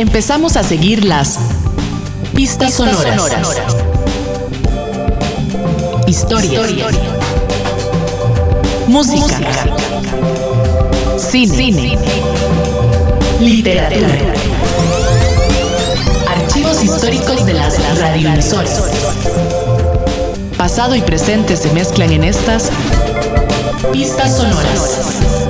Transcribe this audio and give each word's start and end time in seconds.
empezamos 0.00 0.56
a 0.56 0.62
seguir 0.62 1.04
las 1.04 1.38
pistas, 2.34 2.72
sonoras. 2.72 3.22
Historia. 6.06 6.62
Música. 8.86 9.26
Cine. 11.18 11.98
Literatura. 13.40 14.08
Archivos 16.28 16.82
históricos 16.82 17.44
de 17.44 17.52
las 17.52 17.98
radioemisoras. 17.98 18.82
Pasado 20.56 20.94
y 20.94 21.02
presente 21.02 21.56
se 21.56 21.70
mezclan 21.72 22.10
en 22.12 22.24
estas 22.24 22.70
pistas 23.92 24.36
sonoras. 24.36 25.49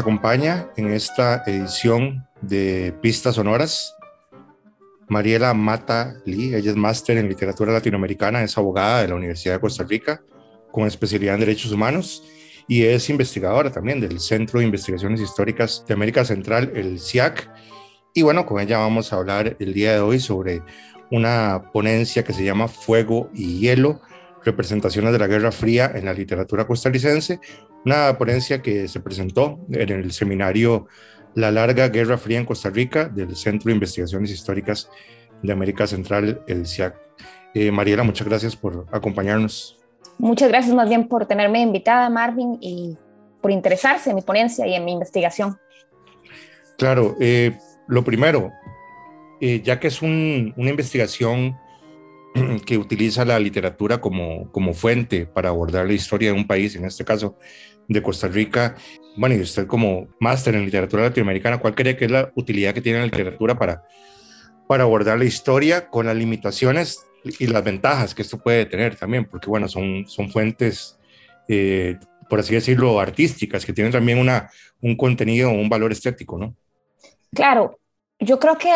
Acompaña 0.00 0.70
en 0.76 0.90
esta 0.90 1.42
edición 1.46 2.26
de 2.40 2.94
Pistas 3.02 3.34
Sonoras 3.34 3.94
Mariela 5.08 5.52
Mata 5.54 6.14
Lee. 6.24 6.54
Ella 6.54 6.70
es 6.70 6.76
máster 6.76 7.18
en 7.18 7.28
literatura 7.28 7.72
latinoamericana, 7.72 8.42
es 8.42 8.56
abogada 8.56 9.02
de 9.02 9.08
la 9.08 9.14
Universidad 9.14 9.54
de 9.54 9.60
Costa 9.60 9.84
Rica 9.84 10.22
con 10.72 10.86
especialidad 10.86 11.34
en 11.34 11.40
derechos 11.40 11.72
humanos 11.72 12.22
y 12.66 12.84
es 12.84 13.10
investigadora 13.10 13.70
también 13.70 14.00
del 14.00 14.20
Centro 14.20 14.60
de 14.60 14.66
Investigaciones 14.66 15.20
Históricas 15.20 15.84
de 15.86 15.94
América 15.94 16.24
Central, 16.24 16.72
el 16.74 17.00
CIAC. 17.00 17.50
Y 18.14 18.22
bueno, 18.22 18.46
con 18.46 18.60
ella 18.60 18.78
vamos 18.78 19.12
a 19.12 19.16
hablar 19.16 19.56
el 19.58 19.74
día 19.74 19.92
de 19.92 20.00
hoy 20.00 20.20
sobre 20.20 20.62
una 21.10 21.70
ponencia 21.72 22.24
que 22.24 22.32
se 22.32 22.44
llama 22.44 22.68
Fuego 22.68 23.28
y 23.34 23.58
Hielo, 23.58 24.00
representaciones 24.44 25.12
de 25.12 25.18
la 25.18 25.26
Guerra 25.26 25.52
Fría 25.52 25.92
en 25.94 26.04
la 26.04 26.12
literatura 26.12 26.66
costarricense, 26.66 27.40
una 27.84 28.16
ponencia 28.18 28.62
que 28.62 28.88
se 28.88 29.00
presentó 29.00 29.60
en 29.70 29.90
el 29.90 30.12
seminario 30.12 30.86
La 31.34 31.50
larga 31.50 31.88
Guerra 31.88 32.18
Fría 32.18 32.38
en 32.38 32.46
Costa 32.46 32.70
Rica 32.70 33.08
del 33.08 33.36
Centro 33.36 33.68
de 33.68 33.74
Investigaciones 33.74 34.30
Históricas 34.30 34.90
de 35.42 35.52
América 35.52 35.86
Central, 35.86 36.42
el 36.46 36.66
CIAC. 36.66 36.96
Eh, 37.54 37.70
Mariela, 37.70 38.02
muchas 38.02 38.26
gracias 38.26 38.56
por 38.56 38.86
acompañarnos. 38.92 39.78
Muchas 40.18 40.48
gracias 40.48 40.74
más 40.74 40.88
bien 40.88 41.08
por 41.08 41.26
tenerme 41.26 41.60
invitada, 41.62 42.08
Marvin, 42.10 42.58
y 42.60 42.96
por 43.40 43.50
interesarse 43.50 44.10
en 44.10 44.16
mi 44.16 44.22
ponencia 44.22 44.66
y 44.66 44.74
en 44.74 44.84
mi 44.84 44.92
investigación. 44.92 45.58
Claro, 46.76 47.16
eh, 47.20 47.56
lo 47.88 48.04
primero, 48.04 48.52
eh, 49.40 49.62
ya 49.62 49.80
que 49.80 49.88
es 49.88 50.02
una 50.02 50.52
investigación 50.56 51.56
que 52.66 52.78
utiliza 52.78 53.24
la 53.24 53.38
literatura 53.38 54.00
como, 54.00 54.50
como 54.52 54.74
fuente 54.74 55.26
para 55.26 55.48
abordar 55.48 55.86
la 55.86 55.92
historia 55.92 56.32
de 56.32 56.38
un 56.38 56.46
país, 56.46 56.74
en 56.76 56.84
este 56.84 57.04
caso 57.04 57.36
de 57.88 58.02
Costa 58.02 58.28
Rica. 58.28 58.76
Bueno, 59.16 59.34
y 59.34 59.40
usted 59.40 59.66
como 59.66 60.08
máster 60.20 60.54
en 60.54 60.64
literatura 60.64 61.04
latinoamericana, 61.04 61.58
¿cuál 61.58 61.74
cree 61.74 61.96
que 61.96 62.04
es 62.04 62.10
la 62.10 62.32
utilidad 62.36 62.72
que 62.72 62.80
tiene 62.80 63.00
la 63.00 63.06
literatura 63.06 63.58
para, 63.58 63.82
para 64.68 64.84
abordar 64.84 65.18
la 65.18 65.24
historia 65.24 65.88
con 65.88 66.06
las 66.06 66.16
limitaciones 66.16 67.04
y 67.24 67.46
las 67.48 67.64
ventajas 67.64 68.14
que 68.14 68.22
esto 68.22 68.38
puede 68.38 68.66
tener 68.66 68.96
también? 68.96 69.24
Porque, 69.24 69.48
bueno, 69.48 69.68
son, 69.68 70.06
son 70.06 70.30
fuentes, 70.30 70.98
eh, 71.48 71.96
por 72.28 72.38
así 72.38 72.54
decirlo, 72.54 73.00
artísticas, 73.00 73.66
que 73.66 73.72
tienen 73.72 73.92
también 73.92 74.18
una, 74.18 74.48
un 74.80 74.96
contenido, 74.96 75.50
un 75.50 75.68
valor 75.68 75.90
estético, 75.90 76.38
¿no? 76.38 76.54
Claro, 77.34 77.78
yo 78.20 78.38
creo 78.38 78.56
que 78.56 78.70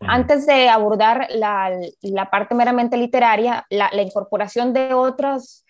antes 0.00 0.46
de 0.46 0.68
abordar 0.68 1.28
la, 1.30 1.70
la 2.02 2.30
parte 2.30 2.54
meramente 2.54 2.96
literaria, 2.96 3.66
la, 3.70 3.90
incorporación 4.02 4.72
de 4.72 4.94
otros, 4.94 5.64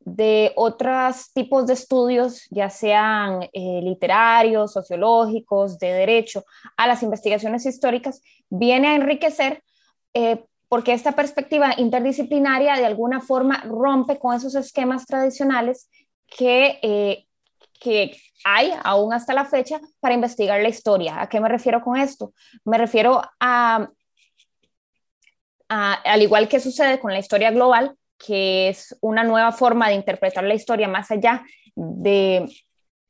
de 0.00 0.52
otros 0.56 1.32
tipos 1.32 1.66
de 1.66 1.74
estudios, 1.74 2.46
ya 2.50 2.70
sean 2.70 3.42
eh, 3.52 3.80
literarios, 3.82 4.72
sociológicos, 4.72 5.78
de 5.78 5.92
derecho, 5.92 6.44
a 6.76 6.86
las 6.86 7.02
investigaciones 7.02 7.66
históricas, 7.66 8.22
viene 8.48 8.88
a 8.88 8.94
enriquecer 8.94 9.62
eh, 10.14 10.44
porque 10.68 10.92
esta 10.92 11.12
perspectiva 11.12 11.74
interdisciplinaria 11.76 12.74
de 12.74 12.86
alguna 12.86 13.20
forma 13.20 13.62
rompe 13.64 14.18
con 14.18 14.34
esos 14.34 14.54
esquemas 14.54 15.06
tradicionales 15.06 15.88
que, 16.26 16.78
eh, 16.82 17.25
que 17.80 18.16
hay 18.44 18.72
aún 18.84 19.12
hasta 19.12 19.34
la 19.34 19.44
fecha 19.44 19.80
para 20.00 20.14
investigar 20.14 20.60
la 20.60 20.68
historia. 20.68 21.20
¿A 21.20 21.28
qué 21.28 21.40
me 21.40 21.48
refiero 21.48 21.82
con 21.82 21.96
esto? 21.96 22.32
Me 22.64 22.78
refiero 22.78 23.22
a, 23.40 23.88
a 25.68 25.92
al 25.94 26.22
igual 26.22 26.48
que 26.48 26.60
sucede 26.60 26.98
con 26.98 27.12
la 27.12 27.18
historia 27.18 27.50
global, 27.50 27.96
que 28.18 28.68
es 28.68 28.96
una 29.00 29.24
nueva 29.24 29.52
forma 29.52 29.88
de 29.88 29.94
interpretar 29.94 30.44
la 30.44 30.54
historia 30.54 30.88
más 30.88 31.10
allá 31.10 31.44
de 31.74 32.46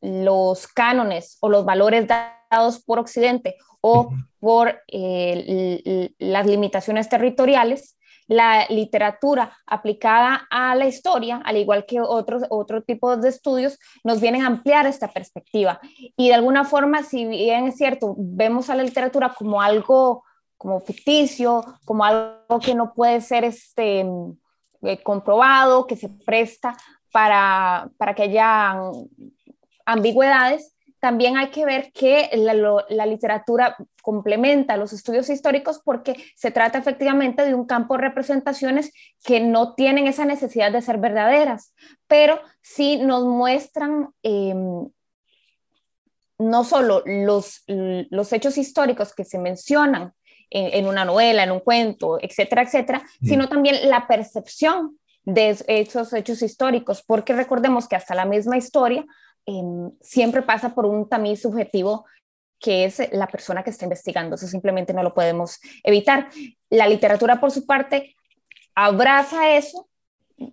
los 0.01 0.67
cánones 0.69 1.39
o 1.41 1.49
los 1.49 1.65
valores 1.65 2.07
dados 2.07 2.83
por 2.83 2.99
Occidente 2.99 3.57
o 3.81 4.11
por 4.41 4.83
eh, 4.89 6.11
las 6.19 6.47
limitaciones 6.47 7.09
territoriales, 7.09 7.96
la 8.27 8.67
literatura 8.69 9.57
aplicada 9.67 10.47
a 10.51 10.75
la 10.75 10.87
historia, 10.87 11.41
al 11.45 11.57
igual 11.57 11.87
que 11.87 12.01
otros 12.01 12.43
otro 12.51 12.83
tipos 12.83 13.21
de 13.21 13.29
estudios, 13.29 13.79
nos 14.05 14.21
vienen 14.21 14.43
a 14.43 14.49
ampliar 14.49 14.87
esta 14.87 15.09
perspectiva. 15.09 15.81
Y 16.17 16.29
de 16.29 16.35
alguna 16.35 16.65
forma, 16.65 17.03
si 17.03 17.25
bien 17.25 17.67
es 17.67 17.77
cierto, 17.77 18.15
vemos 18.19 18.71
a 18.71 18.75
la 18.75 18.83
literatura 18.83 19.35
como 19.37 19.63
algo 19.63 20.25
como 20.59 20.81
ficticio, 20.81 21.63
como 21.85 22.05
algo 22.05 22.59
que 22.61 22.75
no 22.75 22.95
puede 22.95 23.21
ser 23.21 23.45
este, 23.45 24.07
eh, 24.83 25.03
comprobado, 25.03 25.87
que 25.87 25.97
se 25.97 26.09
presta 26.09 26.77
para, 27.13 27.91
para 27.99 28.15
que 28.15 28.23
haya 28.23 28.75
ambigüedades, 29.85 30.77
también 31.01 31.37
hay 31.37 31.51
que 31.51 31.65
ver 31.65 31.93
que 31.93 32.31
la, 32.35 33.07
literatura 33.07 33.77
complementa 34.07 34.77
los 34.77 34.93
estudios 34.93 35.29
históricos 35.31 35.81
porque 35.85 36.15
se 36.37 36.53
trata 36.53 36.79
efectivamente 36.79 37.45
de 37.45 37.57
un 37.57 37.67
campo 37.67 37.97
de 37.97 38.03
representaciones 38.03 38.93
que 39.25 39.41
no 39.41 39.75
tienen 39.75 40.07
esa 40.07 40.25
necesidad 40.25 40.71
de 40.71 40.81
ser 40.81 40.99
verdaderas, 40.99 41.75
pero 42.07 42.39
sí 42.63 42.99
nos 42.99 43.25
muestran 43.25 44.11
em, 44.23 44.89
no 46.39 46.63
solo 46.63 47.03
los, 47.05 47.65
los 47.67 48.33
hechos 48.33 48.59
históricos 48.59 49.13
que 49.13 49.25
se 49.25 49.41
mencionan 49.41 50.13
en, 50.51 50.87
una 50.87 51.05
novela, 51.05 51.43
en 51.43 51.51
un 51.51 51.59
cuento, 51.59 52.21
etcétera, 52.23 52.63
etcétera, 52.63 53.03
mm. 53.19 53.27
sino 53.27 53.49
también 53.49 53.91
la 53.91 54.07
percepción 54.07 55.01
de 55.25 55.57
esos 55.67 56.13
hechos 56.13 56.43
históricos, 56.43 57.03
porque 57.05 57.33
recordemos 57.33 57.89
que 57.89 57.97
hasta 57.97 58.15
la 58.15 58.25
misma 58.25 58.57
historia 58.57 59.05
em, 59.47 59.91
siempre 60.01 60.43
pasa 60.43 60.77
por 60.77 60.87
un 60.87 61.09
tamiz 61.09 61.43
subjetivo 61.43 62.05
que 62.59 62.85
es 62.85 63.03
la 63.13 63.27
persona 63.27 63.63
que 63.63 63.71
está 63.71 63.85
investigando, 63.85 64.37
eso 64.37 64.47
simplemente 64.47 64.93
no 64.93 65.03
lo 65.03 65.15
podemos 65.15 65.61
evitar. 65.83 66.29
La 66.71 66.89
literatura, 66.89 67.41
por 67.41 67.51
su 67.51 67.67
parte, 67.67 68.15
abraza 68.75 69.57
eso, 69.57 69.89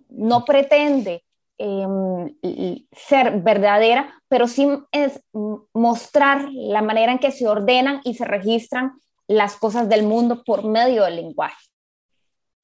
no 0.08 0.44
pretende 0.44 1.24
em, 1.58 2.34
ser 2.92 3.40
verdadera, 3.40 4.14
pero 4.28 4.48
sí 4.48 4.68
es 4.92 5.20
mostrar 5.72 6.48
la 6.50 6.82
manera 6.82 7.12
en 7.12 7.18
que 7.18 7.30
se 7.30 7.46
ordenan 7.46 8.00
y 8.04 8.14
se 8.14 8.24
registran 8.24 8.92
las 9.26 9.56
cosas 9.56 9.88
del 9.88 10.02
mundo 10.02 10.42
por 10.44 10.64
medio 10.64 11.04
del 11.04 11.16
lenguaje. 11.16 11.56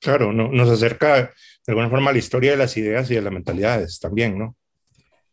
Claro, 0.01 0.33
no, 0.33 0.49
nos 0.49 0.69
acerca 0.71 1.17
de 1.17 1.33
alguna 1.69 1.91
forma 1.91 2.11
a 2.11 2.13
la 2.15 2.19
historia 2.19 2.53
de 2.53 2.57
las 2.57 2.77
ideas 2.77 3.11
y 3.11 3.15
de 3.15 3.23
las 3.23 3.33
mentalidades 3.33 4.01
también, 4.01 4.39
¿no? 4.39 4.57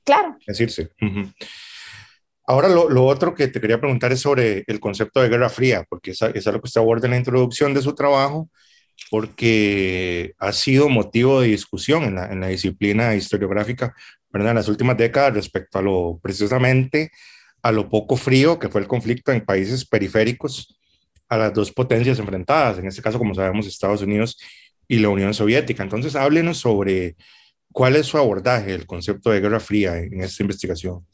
Claro. 0.03 0.37
Decirse. 0.45 0.91
Ahora, 2.47 2.69
lo, 2.69 3.05
otro 3.05 3.35
que 3.35 3.49
te 3.49 3.59
quería 3.59 3.79
preguntar 3.79 4.11
es 4.13 4.21
sobre 4.21 4.63
el 4.67 4.79
concepto 4.79 5.21
de 5.21 5.29
Guerra 5.29 5.49
Fría, 5.49 5.83
porque 5.89 6.11
es, 6.11 6.21
es 6.21 6.47
algo 6.47 6.61
que 6.61 6.67
usted 6.67 6.81
aborda 6.81 7.05
en 7.05 7.11
la 7.11 7.17
introducción 7.17 7.73
de 7.73 7.81
su 7.81 7.93
trabajo, 7.93 8.49
porque 9.11 10.33
ha 10.37 10.51
sido 10.53 10.89
motivo 10.89 11.41
de 11.41 11.49
discusión 11.49 12.03
en 12.03 12.39
la, 12.39 12.47
disciplina 12.47 13.15
historiográfica 13.15 13.93
¿verdad? 14.31 14.51
en 14.51 14.55
las 14.57 14.67
últimas 14.67 14.97
décadas 14.97 15.33
respecto 15.33 15.79
a 15.79 15.81
lo 15.81 16.19
precisamente 16.21 17.11
a 17.61 17.71
lo 17.71 17.89
poco 17.89 18.15
frío 18.15 18.59
que 18.59 18.69
fue 18.69 18.81
el 18.81 18.87
conflicto 18.87 19.31
en 19.31 19.45
países 19.45 19.85
periféricos 19.85 20.77
a 21.29 21.37
las 21.37 21.53
dos 21.53 21.71
potencias 21.71 22.19
enfrentadas, 22.19 22.79
en 22.79 22.87
este 22.87 23.01
caso, 23.01 23.17
como 23.17 23.35
sabemos, 23.35 23.67
Estados 23.67 24.01
Unidos 24.01 24.37
y 24.87 24.99
la 24.99 25.09
Unión 25.09 25.33
Soviética. 25.33 25.83
Entonces, 25.83 26.15
háblenos 26.15 26.59
sobre 26.59 27.17
cuál 27.73 27.97
es 27.97 28.05
su 28.05 28.17
abordaje 28.17 28.71
del 28.71 28.85
concepto 28.85 29.31
de 29.31 29.41
Guerra 29.41 29.59
Fría 29.59 29.97
en 29.97 30.21
esta 30.21 30.43
investigación. 30.43 31.05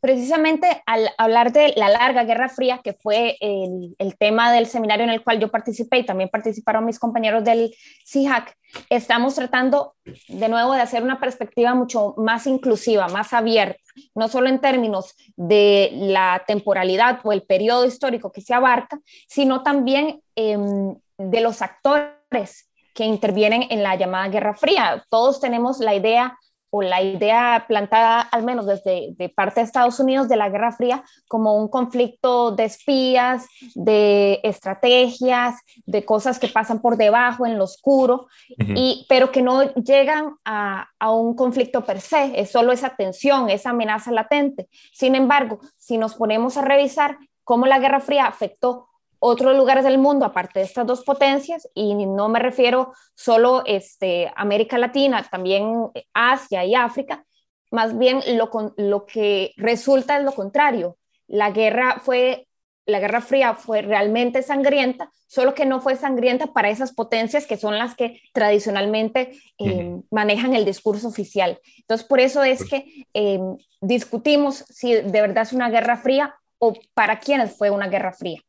Precisamente 0.00 0.82
al 0.86 1.10
hablar 1.18 1.52
de 1.52 1.72
la 1.76 1.88
larga 1.88 2.24
Guerra 2.24 2.48
Fría, 2.48 2.80
que 2.84 2.92
fue 2.92 3.36
el, 3.40 3.96
tema 4.18 4.52
del 4.52 4.66
seminario 4.66 5.04
en 5.04 5.10
el 5.10 5.24
cual 5.24 5.40
yo 5.40 5.50
participé 5.50 5.98
y 5.98 6.06
también 6.06 6.28
participaron 6.28 6.84
mis 6.84 6.98
compañeros 6.98 7.42
del 7.42 7.74
CIHAC, 8.06 8.56
estamos 8.90 9.34
tratando 9.34 9.94
de 10.28 10.48
nuevo 10.48 10.72
de 10.74 10.82
hacer 10.82 11.02
una 11.02 11.18
perspectiva 11.18 11.74
mucho 11.74 12.14
más 12.16 12.46
inclusiva, 12.46 13.08
más 13.08 13.32
abierta, 13.32 13.80
no 14.14 14.28
solo 14.28 14.48
en 14.48 14.60
términos 14.60 15.16
de 15.36 15.90
la 15.92 16.44
temporalidad 16.46 17.20
o 17.24 17.32
el 17.32 17.42
periodo 17.42 17.84
histórico 17.84 18.30
que 18.30 18.40
se 18.40 18.54
abarca, 18.54 19.00
sino 19.26 19.62
también 19.62 20.22
em, 20.36 20.94
de 21.16 21.40
los 21.40 21.60
actores 21.60 22.70
que 22.94 23.04
intervienen 23.04 23.66
en 23.70 23.82
la 23.82 23.96
llamada 23.96 24.28
Guerra 24.28 24.54
Fría. 24.54 25.04
Todos 25.08 25.40
tenemos 25.40 25.78
la 25.78 25.94
idea 25.94 26.38
o 26.70 26.82
la 26.82 27.02
idea 27.02 27.64
plantada, 27.66 28.20
al 28.20 28.42
menos 28.42 28.66
desde 28.66 29.14
de 29.16 29.28
parte 29.28 29.60
de 29.60 29.66
Estados 29.66 29.98
Unidos, 30.00 30.28
de 30.28 30.36
la 30.36 30.48
Guerra 30.48 30.72
Fría 30.72 31.02
como 31.26 31.56
un 31.56 31.68
conflicto 31.68 32.52
de 32.52 32.64
espías, 32.64 33.46
de 33.74 34.40
estrategias, 34.42 35.56
de 35.86 36.04
cosas 36.04 36.38
que 36.38 36.48
pasan 36.48 36.80
por 36.80 36.96
debajo, 36.96 37.46
en 37.46 37.58
lo 37.58 37.64
oscuro, 37.64 38.26
y, 38.58 39.06
pero 39.08 39.32
que 39.32 39.42
no 39.42 39.72
llegan 39.74 40.36
a, 40.44 40.88
a, 40.98 41.10
un 41.10 41.34
conflicto 41.34 41.84
per 41.84 42.00
se, 42.00 42.38
es 42.38 42.50
solo 42.50 42.72
esa 42.72 42.96
tensión, 42.96 43.50
esa 43.50 43.70
amenaza 43.70 44.10
latente. 44.10 44.68
Sin 44.92 45.14
embargo, 45.14 45.60
si 45.76 45.98
nos 45.98 46.14
ponemos 46.14 46.56
a 46.56 46.62
revisar 46.62 47.18
cómo 47.44 47.66
la 47.66 47.78
Guerra 47.78 48.00
Fría 48.00 48.26
afectó 48.26 48.88
otros 49.20 49.56
lugares 49.56 49.84
del 49.84 49.98
mundo, 49.98 50.24
aparte 50.24 50.60
de 50.60 50.64
estas 50.64 50.86
dos 50.86 51.02
potencias, 51.04 51.68
y 51.74 51.94
no 51.94 52.28
me 52.28 52.38
refiero 52.38 52.92
solo 53.14 53.62
este, 53.66 54.30
América 54.36 54.78
Latina, 54.78 55.26
también 55.30 55.90
Asia 56.12 56.64
y 56.64 56.74
África, 56.74 57.24
más 57.70 57.98
bien 57.98 58.20
lo, 58.36 58.50
lo 58.76 59.06
que 59.06 59.52
resulta 59.56 60.18
es 60.18 60.24
lo 60.24 60.32
contrario. 60.32 60.96
La 61.26 61.50
guerra 61.50 62.00
fue, 62.02 62.48
la 62.86 63.00
Guerra 63.00 63.20
Fría 63.20 63.54
fue 63.54 63.82
realmente 63.82 64.42
sangrienta, 64.42 65.10
solo 65.26 65.54
que 65.54 65.66
no 65.66 65.80
fue 65.80 65.96
sangrienta 65.96 66.48
para 66.48 66.70
esas 66.70 66.94
potencias 66.94 67.46
que 67.46 67.58
son 67.58 67.76
las 67.78 67.94
que 67.94 68.22
tradicionalmente 68.32 69.38
eh, 69.58 70.00
manejan 70.10 70.54
el 70.54 70.64
discurso 70.64 71.08
oficial. 71.08 71.60
Entonces, 71.76 72.06
por 72.06 72.20
eso 72.20 72.42
es 72.42 72.60
pues 72.60 72.70
que 72.70 73.06
eh, 73.12 73.40
discutimos 73.82 74.64
si 74.70 74.94
de 74.94 75.20
verdad 75.20 75.42
es 75.42 75.52
una 75.52 75.68
guerra 75.68 75.98
fría 75.98 76.34
o 76.58 76.72
para 76.94 77.20
quiénes 77.20 77.56
fue 77.56 77.70
una 77.70 77.88
guerra 77.88 78.12
fría. 78.12 78.40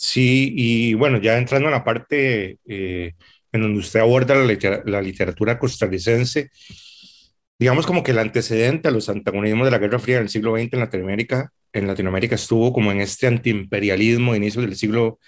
Sí, 0.00 0.52
y 0.56 0.94
bueno, 0.94 1.18
ya 1.20 1.38
entrando 1.38 1.66
en 1.68 1.74
la 1.74 1.82
parte 1.82 2.58
eh, 2.68 3.14
en 3.50 3.60
donde 3.60 3.80
usted 3.80 3.98
aborda 3.98 4.36
la, 4.36 5.02
literatura 5.02 5.58
costarricense, 5.58 6.50
digamos 7.58 7.84
como 7.84 8.04
que 8.04 8.12
el 8.12 8.20
antecedente 8.20 8.86
a 8.86 8.90
los 8.92 9.08
antagonismos 9.08 9.66
de 9.66 9.72
la 9.72 9.78
Guerra 9.78 9.98
Fría 9.98 10.18
en 10.18 10.22
el 10.22 10.28
siglo 10.28 10.56
XX 10.56 10.74
en 10.74 10.78
Latinoamérica, 10.78 11.52
en 11.72 11.88
Latinoamérica 11.88 12.36
estuvo 12.36 12.72
como 12.72 12.92
en 12.92 13.00
este 13.00 13.26
antiimperialismo 13.26 14.32
de 14.32 14.38
inicio 14.38 14.60
del 14.62 14.76
siglo 14.76 15.18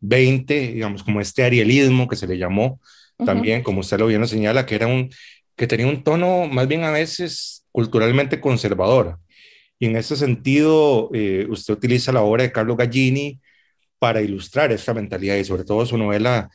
XX, 0.00 0.46
digamos 0.46 1.04
como 1.04 1.20
este 1.20 1.44
arielismo 1.44 2.08
que 2.08 2.16
se 2.16 2.26
le 2.26 2.38
llamó 2.38 2.80
también, 3.26 3.62
como 3.62 3.80
usted 3.80 3.98
lo 3.98 4.06
bien 4.06 4.22
lo 4.22 4.26
señala, 4.26 4.64
que 4.64 4.74
era 4.74 4.86
un 4.86 5.10
que 5.54 5.66
tenía 5.66 5.86
un 5.86 6.02
tono 6.02 6.46
más 6.48 6.66
bien 6.66 6.82
a 6.84 6.90
veces 6.90 7.66
culturalmente 7.72 8.40
conservador. 8.40 9.18
Y 9.78 9.86
en 9.86 9.96
ese 9.96 10.16
sentido, 10.16 11.10
eh, 11.12 11.46
usted 11.50 11.74
utiliza 11.74 12.10
la 12.10 12.22
obra 12.22 12.42
de 12.42 12.52
Carlo 12.52 12.74
Gallini, 12.74 13.40
para 14.04 14.20
ilustrar 14.20 14.70
esta 14.70 14.92
mentalidad 14.92 15.36
y 15.36 15.46
sobre 15.46 15.64
todo 15.64 15.86
su 15.86 15.96
novela 15.96 16.50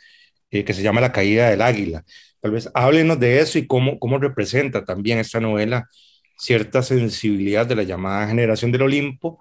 eh, 0.52 0.64
que 0.64 0.72
se 0.72 0.84
llama 0.84 1.02
La 1.02 1.12
caída 1.12 1.50
del 1.50 1.64
águila. 1.64 2.06
Tal 2.40 2.52
vez 2.52 2.70
háblenos 2.76 3.20
de 3.20 3.40
eso 3.40 3.58
y 3.58 3.66
cómo, 3.66 3.98
cómo 3.98 4.20
representa 4.20 4.86
también 4.86 5.18
esta 5.18 5.40
novela 5.40 5.90
cierta 6.38 6.84
sensibilidad 6.84 7.66
de 7.66 7.76
la 7.76 7.82
llamada 7.82 8.28
generación 8.28 8.72
del 8.72 8.84
Olimpo, 8.84 9.40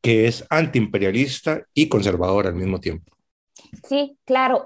que 0.00 0.28
es 0.28 0.46
antiimperialista 0.50 1.66
y 1.74 1.88
conservadora 1.88 2.50
al 2.50 2.54
mismo 2.54 2.78
tiempo. 2.78 3.12
Sí, 3.88 4.16
claro. 4.24 4.64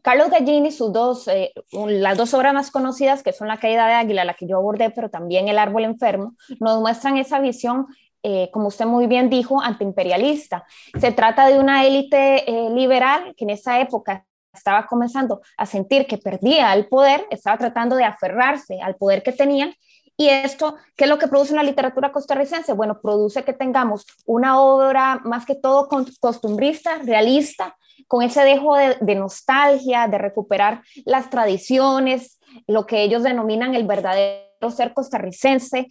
Carlos 0.00 0.30
Gallini, 0.30 0.72
sus 0.72 0.94
dos, 0.94 1.28
eh, 1.28 1.52
las 1.72 2.16
dos 2.16 2.32
obras 2.32 2.54
más 2.54 2.70
conocidas, 2.70 3.22
que 3.22 3.34
son 3.34 3.48
La 3.48 3.60
caída 3.60 3.86
de 3.86 3.92
águila, 3.92 4.24
la 4.24 4.32
que 4.32 4.46
yo 4.46 4.56
abordé, 4.56 4.88
pero 4.88 5.10
también 5.10 5.48
El 5.48 5.58
árbol 5.58 5.84
enfermo, 5.84 6.36
nos 6.58 6.80
muestran 6.80 7.18
esa 7.18 7.38
visión 7.38 7.86
eh, 8.22 8.50
como 8.52 8.68
usted 8.68 8.86
muy 8.86 9.06
bien 9.06 9.28
dijo, 9.28 9.60
antiimperialista. 9.60 10.64
Se 11.00 11.12
trata 11.12 11.48
de 11.48 11.58
una 11.58 11.84
élite 11.84 12.48
eh, 12.48 12.70
liberal 12.70 13.34
que 13.36 13.44
en 13.44 13.50
esa 13.50 13.80
época 13.80 14.24
estaba 14.52 14.86
comenzando 14.86 15.40
a 15.56 15.66
sentir 15.66 16.06
que 16.06 16.18
perdía 16.18 16.72
el 16.74 16.86
poder, 16.86 17.26
estaba 17.30 17.58
tratando 17.58 17.96
de 17.96 18.04
aferrarse 18.04 18.80
al 18.80 18.96
poder 18.96 19.22
que 19.22 19.32
tenían. 19.32 19.74
Y 20.16 20.28
esto, 20.28 20.76
¿qué 20.94 21.04
es 21.04 21.10
lo 21.10 21.18
que 21.18 21.26
produce 21.26 21.52
una 21.52 21.62
literatura 21.62 22.12
costarricense? 22.12 22.74
Bueno, 22.74 23.00
produce 23.00 23.44
que 23.44 23.54
tengamos 23.54 24.06
una 24.26 24.60
obra 24.60 25.20
más 25.24 25.46
que 25.46 25.54
todo 25.54 25.88
costumbrista, 26.20 26.98
realista, 26.98 27.76
con 28.06 28.22
ese 28.22 28.42
dejo 28.44 28.76
de, 28.76 29.14
nostalgia, 29.14 30.06
de 30.06 30.18
recuperar 30.18 30.82
las 31.06 31.30
tradiciones, 31.30 32.38
lo 32.66 32.86
que 32.86 33.02
ellos 33.02 33.22
denominan 33.22 33.74
el 33.74 33.86
verdadero 33.86 34.70
ser 34.70 34.92
costarricense. 34.92 35.88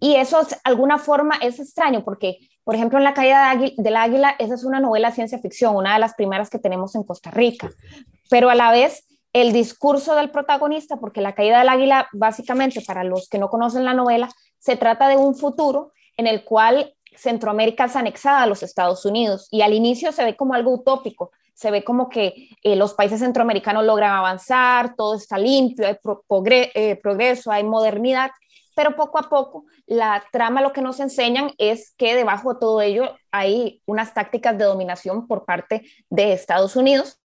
Y 0.00 0.16
eso, 0.16 0.42
de 0.42 0.56
alguna 0.64 0.98
forma, 0.98 1.36
es 1.42 1.60
extraño 1.60 2.02
porque, 2.02 2.38
por 2.64 2.74
ejemplo, 2.74 2.98
en 2.98 3.04
La 3.04 3.14
caída 3.14 3.54
del 3.76 3.96
águila, 3.96 4.34
esa 4.38 4.54
es 4.54 4.64
una 4.64 4.80
novela 4.80 5.12
ciencia 5.12 5.38
ficción, 5.38 5.76
una 5.76 5.92
de 5.92 6.00
las 6.00 6.14
primeras 6.14 6.48
que 6.48 6.58
tenemos 6.58 6.94
en 6.94 7.04
Costa 7.04 7.30
Rica. 7.30 7.70
Pero 8.30 8.48
a 8.48 8.54
la 8.54 8.72
vez, 8.72 9.06
el 9.32 9.52
discurso 9.52 10.14
del 10.16 10.30
protagonista, 10.30 10.96
porque 10.96 11.20
La 11.20 11.34
caída 11.34 11.58
del 11.58 11.68
águila, 11.68 12.08
básicamente, 12.12 12.80
para 12.80 13.04
los 13.04 13.28
que 13.28 13.38
no 13.38 13.50
conocen 13.50 13.84
la 13.84 13.94
novela, 13.94 14.30
se 14.58 14.76
trata 14.76 15.08
de 15.08 15.16
un 15.16 15.34
futuro 15.34 15.92
en 16.16 16.26
el 16.26 16.44
cual 16.44 16.94
Centroamérica 17.16 17.84
es 17.84 17.96
anexada 17.96 18.42
a 18.42 18.46
los 18.46 18.62
Estados 18.62 19.04
Unidos 19.04 19.48
y 19.50 19.62
al 19.62 19.74
inicio 19.74 20.12
se 20.12 20.24
ve 20.24 20.36
como 20.36 20.54
algo 20.54 20.72
utópico, 20.72 21.32
se 21.54 21.70
ve 21.70 21.84
como 21.84 22.08
que 22.08 22.48
eh, 22.62 22.76
los 22.76 22.94
países 22.94 23.20
centroamericanos 23.20 23.84
logran 23.84 24.12
avanzar, 24.12 24.94
todo 24.96 25.16
está 25.16 25.36
limpio, 25.36 25.86
hay 25.86 25.96
eh, 26.74 26.96
progreso, 27.02 27.52
hay 27.52 27.64
modernidad, 27.64 28.30
pero 28.80 28.96
poco 28.96 29.18
a 29.18 29.28
poco 29.28 29.66
la 29.84 30.24
trama 30.32 30.62
lo 30.62 30.72
que 30.72 30.80
nos 30.80 31.00
enseñan 31.00 31.52
es 31.58 31.92
que 31.98 32.14
debajo 32.14 32.54
de 32.54 32.60
todo 32.60 32.80
ello 32.80 33.14
hay 33.30 33.82
unas 33.84 34.14
tácticas 34.14 34.56
de 34.56 34.64
dominación 34.64 35.26
por 35.26 35.44
parte 35.44 35.82
de 36.08 36.32
Estados 36.32 36.76
Unidos 36.76 37.20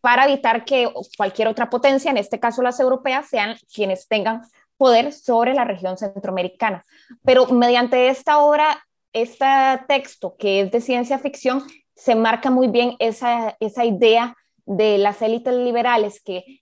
para 0.00 0.24
evitar 0.24 0.64
que 0.64 0.92
cualquier 1.16 1.46
otra 1.46 1.70
potencia, 1.70 2.10
en 2.10 2.16
este 2.16 2.40
caso 2.40 2.62
las 2.62 2.80
europeas, 2.80 3.28
sean 3.28 3.56
quienes 3.72 4.08
tengan 4.08 4.42
poder 4.76 5.12
sobre 5.12 5.54
la 5.54 5.62
región 5.62 5.96
centroamericana. 5.96 6.84
Pero 7.24 7.46
mediante 7.46 8.08
esta 8.08 8.38
obra, 8.38 8.84
este 9.12 9.46
texto 9.86 10.34
que 10.36 10.62
es 10.62 10.72
de 10.72 10.80
ciencia 10.80 11.20
ficción, 11.20 11.62
se 11.94 12.16
marca 12.16 12.50
muy 12.50 12.66
bien 12.66 12.96
esa, 12.98 13.56
esa 13.60 13.84
idea 13.84 14.36
de 14.66 14.98
las 14.98 15.22
élites 15.22 15.54
liberales 15.54 16.20
que 16.20 16.57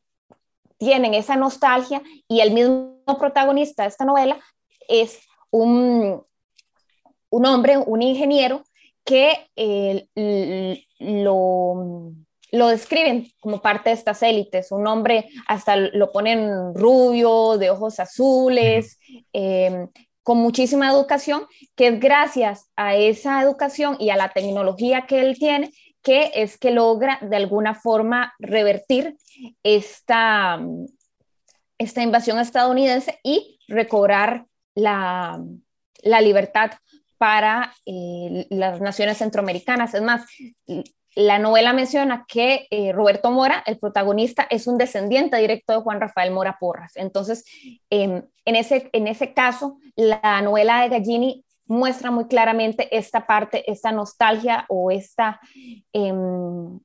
tienen 0.79 1.15
esa 1.15 1.37
nostalgia 1.37 2.03
y 2.29 2.41
el 2.41 2.53
mismo 2.53 3.19
protagonista 3.19 3.83
de 3.83 3.89
esta 3.89 4.05
novela 4.05 4.39
es 4.89 5.21
un, 5.51 6.23
un 7.31 7.47
hombre, 7.47 7.79
un 7.79 8.03
ingeniero, 8.03 8.63
que 9.05 9.49
eh, 9.55 10.09
lo, 10.99 12.13
lo, 12.51 12.69
describen 12.69 13.31
como 13.39 13.63
parte 13.63 13.91
de 13.91 13.95
estas 13.95 14.21
élites, 14.23 14.73
un 14.73 14.87
hombre 14.89 15.29
hasta 15.47 15.77
lo 15.77 16.11
ponen 16.11 16.75
rubio, 16.75 17.57
de 17.57 17.71
ojos 17.71 18.01
azules, 18.01 18.99
eh, 19.33 19.87
con 20.25 20.39
muchísima 20.39 20.91
educación, 20.91 21.47
que 21.77 21.87
es 21.87 22.01
gracias 22.01 22.69
a 22.75 22.97
esa 22.97 23.41
educación 23.43 23.97
y 24.01 24.11
a 24.11 24.17
la 24.17 24.31
tecnología 24.31 25.07
que 25.07 25.21
él 25.21 25.39
tiene, 25.39 25.71
que 26.07 26.31
es 26.37 26.57
que 26.57 26.71
logra 26.71 27.19
de 27.21 27.35
alguna 27.35 27.75
forma 27.75 28.33
revertir 28.39 29.17
esta, 29.65 30.61
esta 31.79 32.01
invasión 32.01 32.39
estadounidense 32.39 33.19
y 33.25 33.59
recobrar 33.67 34.47
la, 34.77 35.43
libertad 36.23 36.71
para 37.19 37.75
eh, 37.87 38.47
las 38.51 38.81
naciones 38.81 39.19
centroamericanas. 39.19 39.95
Es 39.95 40.03
más, 40.03 40.25
la 41.17 41.41
novela 41.41 41.73
menciona 41.73 42.25
que 42.29 42.69
eh, 42.71 42.93
Roberto 42.93 43.33
Mora, 43.33 43.65
el 43.67 43.81
protagonista, 43.81 44.47
es 44.49 44.69
un 44.69 44.79
descendiente 44.79 45.37
directo 45.39 45.73
de 45.73 45.81
Juan 45.81 46.01
Rafael 46.01 46.31
Mora 46.31 46.57
Porras. 46.61 46.93
Entonces, 46.95 47.45
em, 47.91 48.23
en, 48.45 48.55
ese, 48.55 48.91
en 48.93 49.09
ese 49.09 49.35
caso, 49.35 49.79
la 49.97 50.41
novela 50.41 50.83
de 50.83 50.89
Gallini 50.91 51.45
muestra 51.67 52.11
muy 52.11 52.27
claramente 52.27 52.95
esta 52.97 53.27
parte, 53.27 53.71
esta 53.71 53.93
nostalgia 53.93 54.65
o 54.69 54.91
esta, 54.91 55.41
em, 55.93 56.79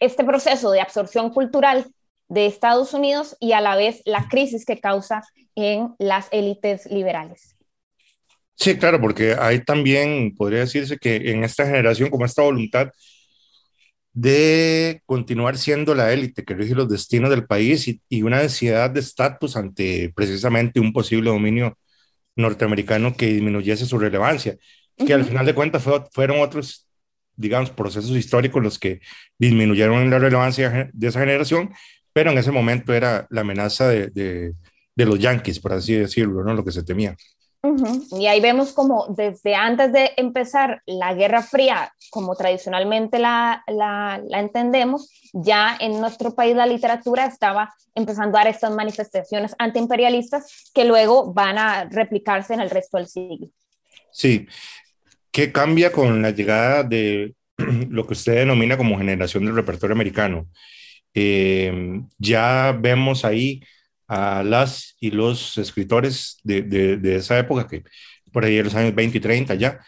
este 0.00 0.24
proceso 0.24 0.70
de 0.70 0.80
absorción 0.80 1.30
cultural 1.30 1.86
de 2.28 2.46
Estados 2.46 2.92
Unidos 2.94 3.36
y 3.40 3.52
a 3.52 3.60
la 3.60 3.76
vez 3.76 4.02
la 4.04 4.28
crisis 4.28 4.64
que 4.64 4.80
causa 4.80 5.22
en 5.54 5.94
las 5.98 6.28
élites 6.32 6.86
liberales. 6.86 7.56
Sí, 8.54 8.76
claro, 8.78 9.00
porque 9.00 9.36
hay 9.38 9.62
también, 9.64 10.34
podría 10.34 10.60
decirse 10.60 10.98
que 10.98 11.16
en 11.30 11.44
esta 11.44 11.66
generación, 11.66 12.08
como 12.08 12.24
esta 12.24 12.42
voluntad 12.42 12.90
de 14.12 15.02
continuar 15.04 15.58
siendo 15.58 15.94
la 15.94 16.10
élite 16.10 16.42
que 16.42 16.54
rige 16.54 16.74
los 16.74 16.88
destinos 16.88 17.28
del 17.28 17.46
país 17.46 17.86
y, 17.86 18.00
y 18.08 18.22
una 18.22 18.40
ansiedad 18.40 18.88
de 18.90 19.00
estatus 19.00 19.56
ante 19.56 20.10
precisamente 20.16 20.80
un 20.80 20.94
posible 20.94 21.28
dominio 21.28 21.76
norteamericano 22.36 23.16
que 23.16 23.26
disminuyese 23.26 23.86
su 23.86 23.98
relevancia, 23.98 24.56
que 24.96 25.14
al 25.14 25.24
final 25.24 25.46
de 25.46 25.54
cuentas 25.54 25.82
fueron 26.12 26.40
otros, 26.40 26.88
digamos, 27.34 27.70
procesos 27.70 28.16
históricos 28.16 28.62
los 28.62 28.78
que 28.78 29.00
disminuyeron 29.38 30.08
la 30.10 30.18
relevancia 30.18 30.90
de 30.92 31.06
esa 31.08 31.20
generación, 31.20 31.70
pero 32.12 32.30
en 32.30 32.38
ese 32.38 32.52
momento 32.52 32.94
era 32.94 33.26
la 33.30 33.42
amenaza 33.42 33.88
de, 33.88 34.54
de 34.96 35.04
los 35.04 35.18
yanquis, 35.18 35.60
por 35.60 35.74
así 35.74 35.94
decirlo, 35.94 36.42
¿no? 36.42 36.54
Lo 36.54 36.64
que 36.64 36.72
se 36.72 36.82
temía. 36.82 37.16
Y 38.18 38.26
ahí 38.26 38.40
vemos 38.40 38.72
como 38.72 39.06
desde 39.08 39.54
antes 39.54 39.92
de 39.92 40.12
empezar 40.16 40.82
la 40.86 41.14
Guerra 41.14 41.42
Fría, 41.42 41.92
como 42.10 42.36
tradicionalmente 42.36 43.18
la, 43.18 43.64
la, 43.66 44.20
la, 44.24 44.40
entendemos, 44.40 45.10
ya 45.32 45.76
en 45.80 46.00
nuestro 46.00 46.34
país 46.34 46.54
la 46.54 46.66
literatura 46.66 47.26
estaba 47.26 47.74
empezando 47.94 48.38
a 48.38 48.42
dar 48.42 48.52
estas 48.52 48.72
manifestaciones 48.72 49.54
antiimperialistas 49.58 50.70
que 50.74 50.84
luego 50.84 51.32
van 51.32 51.58
a 51.58 51.84
replicarse 51.84 52.54
en 52.54 52.60
el 52.60 52.70
resto 52.70 52.98
del 52.98 53.08
siglo. 53.08 53.48
Sí, 54.12 54.46
¿qué 55.30 55.50
cambia 55.50 55.92
con 55.92 56.22
la 56.22 56.30
llegada 56.30 56.82
de 56.82 57.34
lo 57.88 58.06
que 58.06 58.12
usted 58.12 58.36
denomina 58.36 58.76
como 58.76 58.98
generación 58.98 59.44
del 59.44 59.56
repertorio 59.56 59.94
americano? 59.94 60.46
Eh, 61.14 62.02
ya 62.18 62.76
vemos 62.78 63.24
ahí 63.24 63.62
a 64.08 64.42
las 64.42 64.96
y 65.00 65.10
los 65.10 65.58
escritores 65.58 66.38
de, 66.42 66.62
de, 66.62 67.16
esa 67.16 67.38
época, 67.38 67.66
que 67.66 67.82
por 68.32 68.44
ahí 68.44 68.58
en 68.58 68.64
los 68.64 68.74
años 68.74 68.94
20 68.94 69.18
y 69.18 69.20
30 69.20 69.54
ya, 69.54 69.80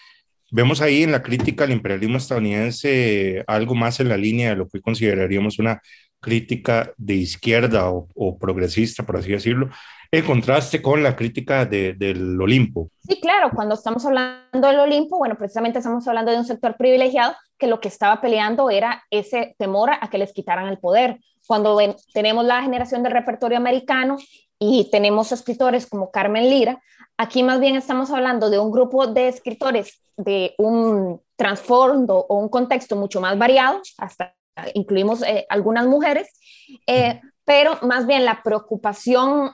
vemos 0.51 0.81
ahí 0.81 1.03
en 1.03 1.13
la 1.13 1.23
crítica 1.23 1.65
al 1.65 1.73
imperialismo 1.73 2.17
estadounidense 2.17 3.45
algo 3.47 3.75
más 3.75 4.01
en 4.01 4.09
la 4.09 4.17
línea 4.17 4.51
de 4.51 4.57
lo 4.57 4.69
que 4.69 4.81
consideraríamos 4.81 5.59
una 5.59 5.81
crítica 6.21 6.93
de 6.97 7.15
izquierda 7.15 7.91
o, 7.91 8.39
progresista, 8.39 9.05
por 9.05 9.19
así 9.19 9.31
decirlo, 9.31 9.71
en 10.11 10.25
contraste 10.25 10.81
con 10.83 11.03
la 11.03 11.15
crítica 11.15 11.65
de, 11.65 11.93
del 11.93 12.41
Olimpo. 12.41 12.91
Sí, 13.07 13.21
claro, 13.21 13.51
cuando 13.55 13.75
estamos 13.75 14.05
hablando 14.07 14.69
del 14.69 14.81
Olimpo, 14.81 15.19
bueno, 15.19 15.37
precisamente 15.37 15.79
estamos 15.79 16.09
hablando 16.09 16.33
de 16.33 16.39
un 16.39 16.45
sector 16.45 16.77
privilegiado 16.77 17.37
que 17.59 17.67
lo 17.67 17.81
que 17.81 17.89
estaba 17.89 18.21
peleando 18.21 18.71
era 18.71 19.05
ese 19.11 19.55
temor 19.59 19.91
a 19.93 20.09
que 20.11 20.19
les 20.19 20.33
quitaran 20.33 20.69
el 20.69 20.79
poder 20.79 21.19
cuando 21.49 21.79
tenemos 22.13 22.45
la 22.45 22.61
generación 22.61 23.03
del 23.03 23.13
repertorio 23.13 23.57
americano 23.57 24.19
y 24.59 24.91
tenemos 24.91 25.33
escritores 25.33 25.87
como 25.87 26.11
Carmen 26.11 26.51
Lira, 26.51 26.83
aquí 27.17 27.43
más 27.43 27.59
bien 27.59 27.75
estamos 27.75 28.11
hablando 28.11 28.51
de 28.51 28.59
un 28.59 28.71
grupo 28.71 29.07
de 29.07 29.29
escritores 29.29 30.03
de 30.19 30.55
un 30.59 31.23
trasfondo 31.37 32.27
o 32.29 32.39
un 32.39 32.51
contexto 32.51 32.97
mucho 32.97 33.23
más 33.23 33.39
variado, 33.39 33.81
hasta 33.97 34.35
incluimos 34.75 35.23
eh, 35.23 35.47
algunas 35.49 35.87
mujeres, 35.87 36.29
eh, 36.87 37.19
pero 37.47 37.79
más 37.81 38.07
bien 38.07 38.27
la 38.27 38.43
preocupación 38.43 39.51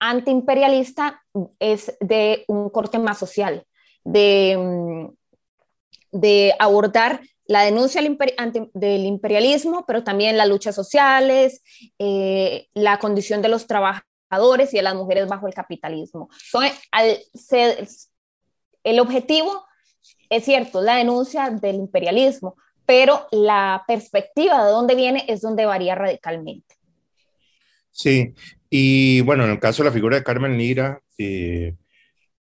antiimperialista 0.00 1.22
es 1.60 1.96
de 2.00 2.44
un 2.48 2.68
corte 2.68 2.98
más 2.98 3.18
social, 3.18 3.64
de, 4.02 4.56
mm, 4.58 6.18
de 6.18 6.54
abordar 6.58 7.20
la 7.46 7.62
denuncia 7.62 8.00
del 8.00 9.04
imperialismo, 9.04 9.84
pero 9.86 10.04
también 10.04 10.36
las 10.36 10.48
luchas 10.48 10.74
sociales, 10.74 11.62
eh, 11.98 12.68
la 12.74 12.98
condición 12.98 13.42
de 13.42 13.48
los 13.48 13.66
trabajadores 13.66 14.72
y 14.72 14.76
de 14.76 14.82
las 14.82 14.94
mujeres 14.94 15.28
bajo 15.28 15.46
el 15.46 15.54
capitalismo. 15.54 16.28
el 18.84 19.00
objetivo 19.00 19.64
es 20.32 20.44
cierto, 20.44 20.80
la 20.80 20.96
denuncia 20.96 21.50
del 21.50 21.76
imperialismo, 21.76 22.56
pero 22.86 23.26
la 23.30 23.84
perspectiva 23.86 24.64
de 24.64 24.70
dónde 24.70 24.94
viene 24.94 25.24
es 25.28 25.42
donde 25.42 25.66
varía 25.66 25.94
radicalmente. 25.94 26.76
Sí, 27.90 28.34
y 28.70 29.20
bueno, 29.20 29.44
en 29.44 29.50
el 29.50 29.60
caso 29.60 29.82
de 29.82 29.90
la 29.90 29.94
figura 29.94 30.16
de 30.16 30.24
Carmen 30.24 30.56
Lira, 30.56 31.02
eh, 31.18 31.74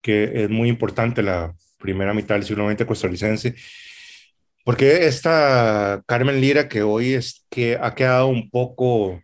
que 0.03 0.43
es 0.43 0.51
muy 0.51 0.69
importante 0.69 1.23
la 1.23 1.55
primera 1.79 2.13
mitad 2.13 2.35
del 2.35 2.45
siglo 2.45 2.69
XX 2.69 2.85
costarricense, 2.85 3.55
porque 4.69 5.07
esta 5.07 6.03
Carmen 6.05 6.43
Lira 6.43 6.69
que 6.69 6.83
hoy 6.83 7.15
es 7.15 7.47
que 7.49 7.79
ha 7.81 7.95
quedado 7.95 8.27
un 8.27 8.51
poco 8.51 9.19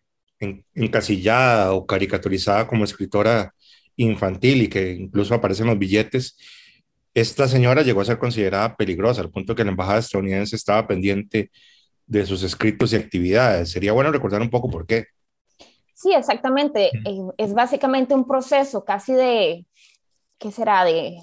encasillada 0.75 1.75
o 1.75 1.85
caricaturizada 1.85 2.67
como 2.67 2.85
escritora 2.85 3.53
infantil 3.95 4.63
y 4.63 4.69
que 4.69 4.95
incluso 4.95 5.35
aparece 5.35 5.61
en 5.61 5.69
los 5.69 5.79
billetes, 5.79 6.39
esta 7.13 7.47
señora 7.47 7.83
llegó 7.83 8.01
a 8.01 8.07
ser 8.07 8.19
considerada 8.19 8.75
peligrosa 8.75 9.21
al 9.21 9.31
punto 9.31 9.55
que 9.55 9.65
la 9.65 9.73
embajada 9.73 9.99
estadounidense 9.99 10.57
estaba 10.57 10.87
pendiente 10.87 11.51
de 12.07 12.25
sus 12.25 12.43
escritos 12.43 12.95
y 12.95 12.97
actividades. 12.97 13.71
Sería 13.71 13.93
bueno 13.93 14.11
recordar 14.13 14.41
un 14.41 14.49
poco 14.49 14.71
por 14.71 14.87
qué. 14.87 15.09
Sí, 15.93 16.15
exactamente. 16.15 16.91
Es 17.37 17.53
básicamente 17.53 18.15
un 18.15 18.27
proceso 18.27 18.83
casi 18.83 19.13
de, 19.13 19.67
¿qué 20.39 20.51
será? 20.51 20.87
De 20.87 21.23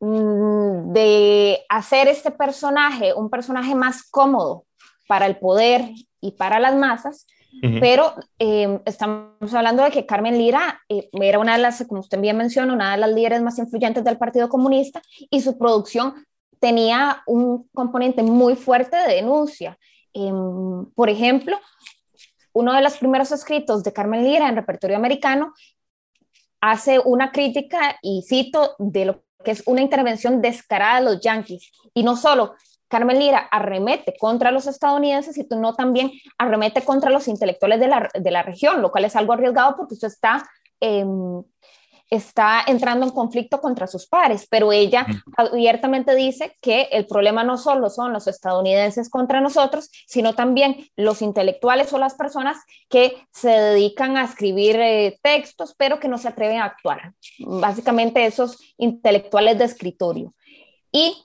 de 0.00 1.64
hacer 1.68 2.06
este 2.08 2.30
personaje 2.30 3.14
un 3.14 3.30
personaje 3.30 3.74
más 3.74 4.04
cómodo 4.08 4.64
para 5.08 5.26
el 5.26 5.38
poder 5.38 5.90
y 6.20 6.32
para 6.32 6.60
las 6.60 6.76
masas, 6.76 7.26
pero 7.80 8.14
em, 8.38 8.80
estamos 8.84 9.52
hablando 9.54 9.82
de 9.82 9.90
que 9.90 10.06
Carmen 10.06 10.38
Lira 10.38 10.80
eh, 10.88 11.08
era 11.12 11.38
una 11.38 11.56
de 11.56 11.62
las, 11.62 11.84
como 11.88 12.00
usted 12.00 12.20
bien 12.20 12.36
menciona, 12.36 12.72
una 12.72 12.92
de 12.92 12.98
las 12.98 13.12
líderes 13.12 13.42
más 13.42 13.58
influyentes 13.58 14.04
del 14.04 14.18
Partido 14.18 14.48
Comunista 14.48 15.02
y 15.30 15.40
su 15.40 15.58
producción 15.58 16.14
tenía 16.60 17.22
un 17.26 17.68
componente 17.74 18.22
muy 18.22 18.54
fuerte 18.54 18.96
de 18.96 19.14
denuncia. 19.14 19.78
Em, 20.12 20.86
por 20.94 21.08
ejemplo, 21.08 21.58
uno 22.52 22.72
de 22.74 22.82
los 22.82 22.96
primeros 22.98 23.32
escritos 23.32 23.82
de 23.82 23.92
Carmen 23.92 24.24
Lira 24.24 24.48
en 24.48 24.56
repertorio 24.56 24.96
americano 24.96 25.52
hace 26.60 26.98
una 26.98 27.30
crítica, 27.32 27.96
y 28.02 28.24
cito, 28.28 28.74
de 28.78 29.04
lo 29.04 29.22
que 29.44 29.50
es 29.50 29.62
una 29.66 29.80
intervención 29.80 30.40
descarada 30.40 31.00
de 31.00 31.04
los 31.04 31.20
yanquis. 31.20 31.70
Y 31.94 32.02
no 32.02 32.16
solo 32.16 32.54
Carmen 32.88 33.18
Lira 33.18 33.38
arremete 33.50 34.14
contra 34.18 34.50
los 34.50 34.66
estadounidenses, 34.66 35.34
sino 35.34 35.74
también 35.74 36.10
arremete 36.38 36.82
contra 36.82 37.10
los 37.10 37.28
intelectuales 37.28 37.80
de 37.80 37.88
la, 37.88 38.08
de 38.12 38.30
la 38.30 38.42
región, 38.42 38.80
lo 38.82 38.90
cual 38.90 39.04
es 39.04 39.14
algo 39.14 39.34
arriesgado 39.34 39.76
porque 39.76 39.94
usted 39.94 40.08
está 40.08 40.48
em, 40.80 41.42
está 42.10 42.62
entrando 42.66 43.06
en 43.06 43.12
conflicto 43.12 43.60
contra 43.60 43.86
sus 43.86 44.06
pares, 44.06 44.46
pero 44.50 44.72
ella 44.72 45.06
abiertamente 45.36 46.14
dice 46.14 46.56
que 46.60 46.88
el 46.92 47.06
problema 47.06 47.44
no 47.44 47.58
solo 47.58 47.90
son 47.90 48.12
los 48.12 48.26
estadounidenses 48.26 49.10
contra 49.10 49.40
nosotros, 49.40 49.90
sino 50.06 50.34
también 50.34 50.88
los 50.96 51.22
intelectuales 51.22 51.92
o 51.92 51.98
las 51.98 52.14
personas 52.14 52.56
que 52.88 53.16
se 53.32 53.50
dedican 53.50 54.16
a 54.16 54.24
escribir 54.24 54.76
eh, 54.76 55.18
textos, 55.22 55.74
pero 55.76 56.00
que 56.00 56.08
no 56.08 56.18
se 56.18 56.28
atreven 56.28 56.60
a 56.60 56.64
actuar. 56.64 57.12
Básicamente 57.40 58.24
esos 58.24 58.58
intelectuales 58.78 59.58
de 59.58 59.64
escritorio. 59.64 60.34
Y 60.90 61.16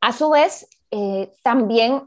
a 0.00 0.12
su 0.12 0.30
vez, 0.30 0.68
eh, 0.90 1.30
también 1.42 2.02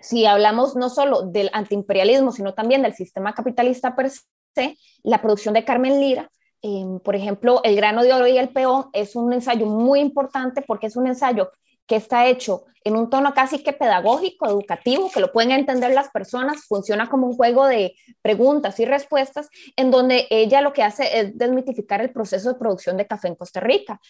si 0.00 0.26
hablamos 0.26 0.76
no 0.76 0.90
solo 0.90 1.22
del 1.22 1.50
antiimperialismo, 1.52 2.32
sino 2.32 2.54
también 2.54 2.82
del 2.82 2.94
sistema 2.94 3.34
capitalista 3.34 3.96
per 3.96 4.10
se, 4.10 4.76
la 5.02 5.20
producción 5.20 5.54
de 5.54 5.64
Carmen 5.64 6.00
Lira 6.00 6.30
Em, 6.62 6.98
por 7.00 7.14
ejemplo, 7.14 7.60
El 7.62 7.76
grano 7.76 8.02
de 8.02 8.12
oro 8.12 8.26
y 8.26 8.36
el 8.36 8.48
peón 8.48 8.86
es 8.92 9.14
un 9.14 9.32
ensayo 9.32 9.66
muy 9.66 10.00
importante 10.00 10.62
porque 10.62 10.88
es 10.88 10.96
un 10.96 11.06
ensayo 11.06 11.52
que 11.86 11.96
está 11.96 12.26
hecho 12.26 12.64
en 12.84 12.96
un 12.96 13.10
tono 13.10 13.34
casi 13.34 13.62
que 13.62 13.72
pedagógico, 13.72 14.46
educativo, 14.46 15.10
que 15.10 15.20
lo 15.20 15.32
pueden 15.32 15.52
entender 15.52 15.92
las 15.92 16.10
personas, 16.10 16.64
funciona 16.66 17.08
como 17.08 17.26
un 17.26 17.36
juego 17.36 17.66
de 17.66 17.94
preguntas 18.22 18.78
y 18.80 18.84
respuestas, 18.84 19.48
en 19.76 19.90
donde 19.90 20.26
ella 20.30 20.60
lo 20.60 20.72
que 20.72 20.82
hace 20.82 21.18
es 21.18 21.36
desmitificar 21.36 22.00
el 22.00 22.12
proceso 22.12 22.52
de 22.52 22.58
producción 22.58 22.96
de 22.96 23.06
café 23.06 23.28
en 23.28 23.34
Costa 23.34 23.60
Rica, 23.60 24.00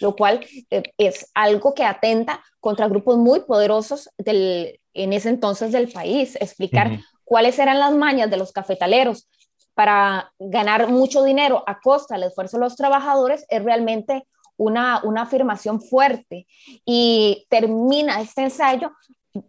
lo 0.00 0.16
cual 0.16 0.44
eh, 0.70 0.82
es 0.98 1.30
algo 1.34 1.74
que 1.74 1.84
atenta 1.84 2.42
contra 2.60 2.88
grupos 2.88 3.16
muy 3.16 3.40
poderosos 3.40 4.10
del, 4.18 4.80
en 4.92 5.12
ese 5.12 5.28
entonces 5.28 5.72
del 5.72 5.90
país, 5.90 6.36
explicar 6.40 7.00
cuáles 7.24 7.58
eran 7.58 7.78
las 7.78 7.94
mañas 7.94 8.30
de 8.30 8.36
los 8.36 8.52
cafetaleros, 8.52 9.28
para 9.76 10.32
ganar 10.38 10.88
mucho 10.88 11.22
dinero 11.22 11.62
a 11.66 11.80
costa 11.80 12.14
del 12.14 12.28
esfuerzo 12.28 12.56
de 12.56 12.62
los 12.62 12.76
trabajadores 12.76 13.44
es 13.50 13.62
realmente 13.62 14.26
una, 14.56 15.02
una 15.04 15.22
afirmación 15.22 15.82
fuerte 15.82 16.46
y 16.86 17.44
termina 17.50 18.22
este 18.22 18.44
ensayo 18.44 18.92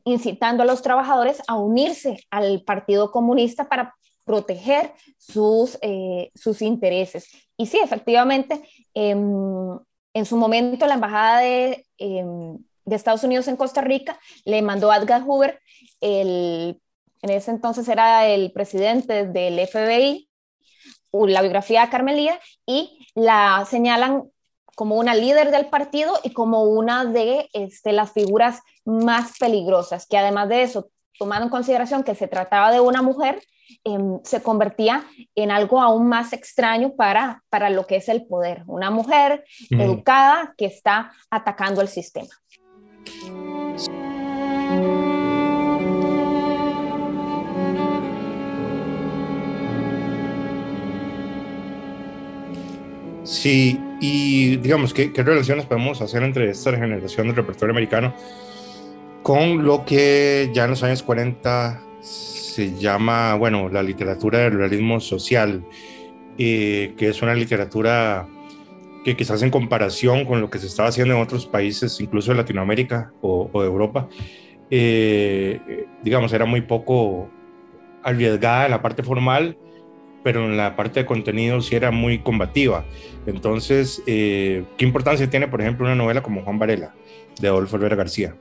incitando 0.03 0.63
a 0.63 0.65
los 0.65 0.81
trabajadores 0.81 1.41
a 1.48 1.55
unirse 1.55 2.19
al 2.29 2.62
Partido 2.63 3.10
Comunista 3.10 3.69
para 3.69 3.96
proteger 4.25 4.93
sus, 5.17 5.77
eh, 5.81 6.29
sus 6.36 6.62
intereses. 6.62 7.29
Y 7.55 7.67
sí, 7.67 7.79
efectivamente, 7.81 8.62
em, 8.93 9.79
en 10.13 10.25
su 10.25 10.36
momento 10.36 10.86
la 10.88 10.96
Embajada 10.96 11.39
de, 11.39 11.86
em, 12.00 12.57
de, 12.84 12.96
Estados 12.98 13.24
Unidos 13.24 13.48
en 13.48 13.55
Costa 13.55 13.79
Rica 13.79 14.19
le 14.43 14.62
mandó 14.62 14.91
a 14.91 14.98
Edgar 14.98 15.24
Hoover 15.24 15.62
el 16.01 16.81
en 17.22 17.30
ese 17.30 17.52
entonces 17.52 17.88
era 17.88 18.28
el 18.28 18.52
presidente 18.52 19.26
del 19.26 19.60
FBI, 19.68 20.30
la 21.12 21.42
biografía 21.42 21.82
de 21.82 21.90
Carmelía, 21.90 22.40
y 22.66 23.08
la 23.16 23.66
señalan 23.70 24.30
como 24.76 24.96
una 24.96 25.16
líder 25.16 25.50
del 25.50 25.66
partido 25.68 26.20
y 26.24 26.34
como 26.34 26.64
una 26.64 27.04
de 27.04 27.50
este, 27.54 27.94
las 27.94 28.12
figuras 28.12 28.62
más 28.86 29.40
peligrosas, 29.40 30.06
que 30.06 30.20
además 30.20 30.50
de 30.50 30.62
eso, 30.62 30.92
tomando 31.18 31.46
en 31.46 31.50
consideración 31.50 32.04
que 32.04 32.14
se 32.14 32.28
trataba 32.28 32.72
de 32.72 32.80
una 32.80 33.02
mujer, 33.02 33.42
em, 33.84 34.20
se 34.24 34.44
convertía 34.44 35.04
en 35.34 35.50
algo 35.50 35.82
aún 35.82 36.08
más 36.08 36.32
extraño 36.32 36.94
para, 36.96 37.44
para 37.50 37.72
lo 37.72 37.88
que 37.88 37.96
es 37.96 38.08
el 38.08 38.28
poder, 38.28 38.64
una 38.68 38.92
mujer 38.92 39.44
educada 39.72 40.54
que 40.56 40.68
está 40.68 41.12
atacando 41.32 41.82
el 41.82 41.88
sistema. 41.88 42.30
Sí, 53.27 53.77
y 54.00 54.55
digamos, 54.55 54.93
¿qué, 54.93 55.12
¿qué, 55.12 55.22
relaciones 55.22 55.65
podemos 55.65 56.00
hacer 56.01 56.24
entre 56.24 56.50
esta 56.50 56.72
generación 56.72 57.27
del 57.27 57.36
repertorio 57.36 57.74
americano 57.74 58.13
con 59.22 59.65
lo 59.65 59.84
que 59.84 60.50
ya 60.53 60.63
en 60.63 60.69
los 60.69 60.81
años 60.81 61.03
40 61.03 61.81
se 62.00 62.74
llama, 62.77 63.36
bueno, 63.36 63.67
la 63.67 63.84
literatura 63.84 64.39
del 64.39 64.53
realismo 64.53 65.01
social, 65.01 65.65
eh, 66.38 66.93
que 66.96 67.10
es 67.10 67.22
una 67.22 67.36
literatura 67.36 68.25
que 69.03 69.17
quizás 69.17 69.43
en 69.43 69.50
comparación 69.50 70.24
con 70.24 70.39
lo 70.39 70.50
que 70.50 70.60
se 70.60 70.67
estaba 70.67 70.88
haciendo 70.88 71.13
en 71.13 71.22
otros 71.22 71.46
países, 71.46 72.00
incluso 72.00 72.31
de 72.31 72.38
Latinoamérica 72.38 73.12
o, 73.19 73.50
de 73.60 73.67
Europa, 73.67 74.07
eh, 74.72 75.86
digamos, 76.01 76.31
era 76.31 76.46
muy 76.46 76.62
poco 76.62 77.29
arriesgada 78.03 78.63
en 78.63 78.72
la 78.72 78.81
parte 78.81 79.03
formal, 79.03 79.57
pero 80.27 80.43
en 80.43 80.57
la 80.57 80.75
parte 80.75 81.00
de 81.00 81.05
contenido 81.05 81.62
sí 81.62 81.74
era 81.74 81.89
muy 81.89 82.19
combativa. 82.19 82.84
Entonces, 83.25 84.03
eh, 84.07 84.65
¿qué 84.75 84.84
importancia 84.84 85.29
tiene, 85.29 85.48
por 85.48 85.62
ejemplo, 85.62 85.86
una 85.86 85.96
novela 85.96 86.22
como 86.22 86.41
Juan 86.41 86.60
Varela, 86.60 86.93
de 87.39 87.48
Adolfo 87.48 87.77
Herrera 87.77 87.96
García? 87.96 88.36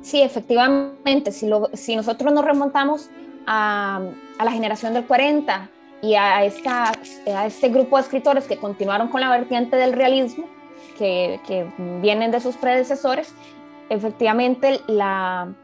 Sí, 0.00 0.20
efectivamente, 0.20 1.30
si, 1.30 1.46
lo, 1.46 1.70
si 1.74 1.94
nosotros 1.94 2.32
nos 2.32 2.44
remontamos 2.44 3.08
a, 3.46 4.00
a, 4.36 4.44
la 4.44 4.50
generación 4.50 4.94
del 4.94 5.04
40 5.04 5.70
y 6.02 6.14
a, 6.14 6.44
esta, 6.44 6.90
a 7.32 7.46
este 7.46 7.68
grupo 7.68 7.98
de 7.98 8.02
escritores 8.02 8.46
que 8.48 8.56
continuaron 8.56 9.06
con 9.06 9.20
la 9.20 9.30
vertiente 9.30 9.76
del 9.76 9.92
realismo, 9.92 10.46
que, 10.98 11.38
que 11.46 11.68
vienen 12.00 12.32
de 12.32 12.40
sus 12.40 12.56
predecesores, 12.56 13.32
efectivamente 13.90 14.80
la, 14.88 15.54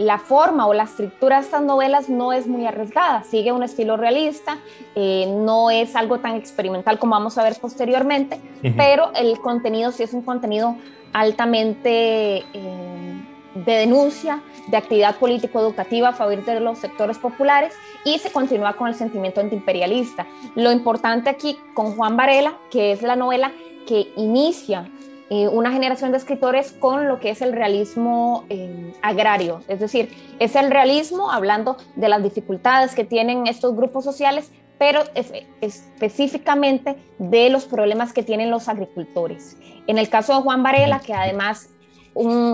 la 0.00 0.18
forma 0.18 0.66
o 0.66 0.72
la 0.72 0.84
estructura 0.84 1.36
de 1.36 1.42
estas 1.42 1.62
novelas 1.62 2.08
no 2.08 2.32
es 2.32 2.46
muy 2.46 2.64
arriesgada, 2.66 3.22
sigue 3.22 3.52
un 3.52 3.62
estilo 3.62 3.98
realista, 3.98 4.56
eh, 4.94 5.26
no 5.28 5.70
es 5.70 5.94
algo 5.94 6.20
tan 6.20 6.36
experimental 6.36 6.98
como 6.98 7.12
vamos 7.12 7.36
a 7.36 7.42
ver 7.42 7.54
posteriormente, 7.60 8.36
uh 8.36 8.66
-huh. 8.66 8.74
pero 8.76 9.12
el 9.14 9.38
contenido 9.40 9.92
sí 9.92 10.02
es 10.02 10.14
un 10.14 10.22
contenido 10.22 10.76
altamente 11.12 12.38
eh, 12.54 13.24
de 13.54 13.72
denuncia, 13.72 14.40
de 14.68 14.76
actividad 14.78 15.16
político-educativa 15.16 16.08
a 16.08 16.12
favor 16.12 16.44
de 16.44 16.60
los 16.60 16.78
sectores 16.78 17.18
populares 17.18 17.74
y 18.04 18.18
se 18.18 18.30
continúa 18.32 18.72
con 18.74 18.88
el 18.88 18.94
sentimiento 18.94 19.40
antiimperialista. 19.40 20.26
Lo 20.54 20.72
importante 20.72 21.28
aquí 21.28 21.58
con 21.74 21.94
Juan 21.94 22.16
Varela, 22.16 22.54
que 22.70 22.92
es 22.92 23.02
la 23.02 23.16
novela 23.16 23.52
que 23.86 24.12
inicia 24.16 24.88
eh, 25.30 25.46
una 25.46 25.70
generación 25.70 26.10
de 26.10 26.18
escritores 26.18 26.72
con 26.72 27.06
lo 27.06 27.20
que 27.20 27.30
es 27.30 27.40
el 27.40 27.52
realismo 27.52 28.44
eh, 28.50 28.92
agrario, 29.00 29.62
es 29.68 29.78
decir, 29.78 30.10
es 30.40 30.56
el 30.56 30.70
realismo 30.70 31.30
hablando 31.30 31.76
de 31.94 32.08
las 32.08 32.22
dificultades 32.22 32.96
que 32.96 33.04
tienen 33.04 33.46
estos 33.46 33.76
grupos 33.76 34.04
sociales, 34.04 34.50
pero 34.76 35.04
es, 35.14 35.32
específicamente 35.60 36.96
de 37.18 37.48
los 37.48 37.66
problemas 37.66 38.12
que 38.12 38.24
tienen 38.24 38.50
los 38.50 38.68
agricultores. 38.68 39.56
En 39.86 39.98
el 39.98 40.08
caso 40.08 40.34
de 40.34 40.42
Juan 40.42 40.64
Varela, 40.64 40.98
que 40.98 41.14
además 41.14 41.70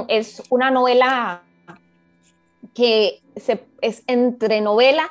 es 0.08 0.42
una 0.50 0.70
novela 0.70 1.42
que 2.74 3.22
es 3.80 4.02
entre 4.06 4.60
novela 4.60 5.10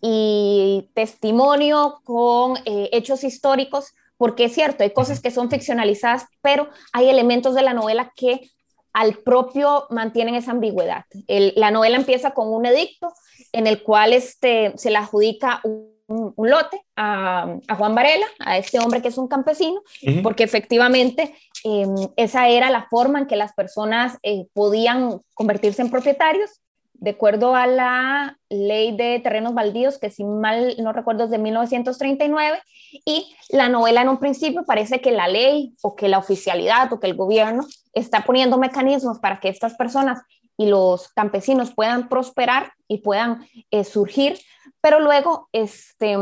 y 0.00 0.88
testimonio 0.94 2.00
con 2.04 2.56
eh, 2.64 2.88
hechos 2.92 3.24
históricos, 3.24 3.94
porque 4.20 4.44
es 4.44 4.52
cierto, 4.52 4.82
hay 4.82 4.90
cosas 4.90 5.18
que 5.18 5.30
son 5.30 5.48
ficcionalizadas, 5.48 6.26
pero 6.42 6.68
hay 6.92 7.08
elementos 7.08 7.54
de 7.54 7.62
la 7.62 7.72
novela 7.72 8.12
que 8.14 8.50
al 8.92 9.14
propio 9.14 9.86
mantienen 9.88 10.34
esa 10.34 10.50
ambigüedad. 10.50 11.06
El, 11.26 11.54
la 11.56 11.70
novela 11.70 11.96
empieza 11.96 12.32
con 12.32 12.52
un 12.52 12.66
edicto 12.66 13.14
en 13.52 13.66
el 13.66 13.82
cual 13.82 14.12
este, 14.12 14.74
se 14.76 14.90
le 14.90 14.98
adjudica 14.98 15.62
un, 15.64 16.34
un 16.36 16.50
lote 16.50 16.82
a, 16.96 17.56
a, 17.66 17.74
Juan 17.76 17.94
Varela, 17.94 18.26
a 18.40 18.58
este 18.58 18.78
hombre 18.78 19.00
que 19.00 19.08
es 19.08 19.16
un 19.16 19.26
campesino, 19.26 19.80
uh 19.80 20.06
-huh. 20.06 20.22
porque 20.22 20.44
efectivamente 20.44 21.34
eh, 21.64 21.86
esa 22.16 22.46
era 22.50 22.68
la 22.68 22.88
forma 22.90 23.20
en 23.20 23.26
que 23.26 23.36
las 23.36 23.54
personas 23.54 24.18
eh, 24.22 24.48
podían 24.52 25.22
convertirse 25.32 25.80
en 25.80 25.90
propietarios 25.90 26.60
de 27.00 27.10
acuerdo 27.10 27.56
a 27.56 27.66
la 27.66 28.38
ley 28.50 28.94
de 28.94 29.20
terrenos 29.20 29.54
baldíos, 29.54 29.98
que 29.98 30.10
si 30.10 30.22
mal 30.22 30.76
no 30.78 30.92
recuerdo 30.92 31.24
es 31.24 31.30
de 31.30 31.38
1939, 31.38 32.58
y 33.06 33.34
la 33.48 33.70
novela 33.70 34.02
en 34.02 34.10
un 34.10 34.18
principio 34.18 34.64
parece 34.66 35.00
que 35.00 35.10
la 35.10 35.26
ley 35.26 35.74
o 35.82 35.96
que 35.96 36.08
la 36.08 36.18
oficialidad 36.18 36.92
o 36.92 37.00
que 37.00 37.06
el 37.06 37.16
gobierno 37.16 37.64
está 37.94 38.22
poniendo 38.24 38.58
mecanismos 38.58 39.18
para 39.18 39.40
que 39.40 39.48
estas 39.48 39.74
personas 39.76 40.20
y 40.58 40.66
los 40.66 41.08
campesinos 41.08 41.72
puedan 41.74 42.10
prosperar 42.10 42.74
y 42.86 42.98
puedan 42.98 43.46
eh, 43.70 43.84
surgir, 43.84 44.38
pero 44.82 45.00
luego 45.00 45.48
este, 45.52 46.16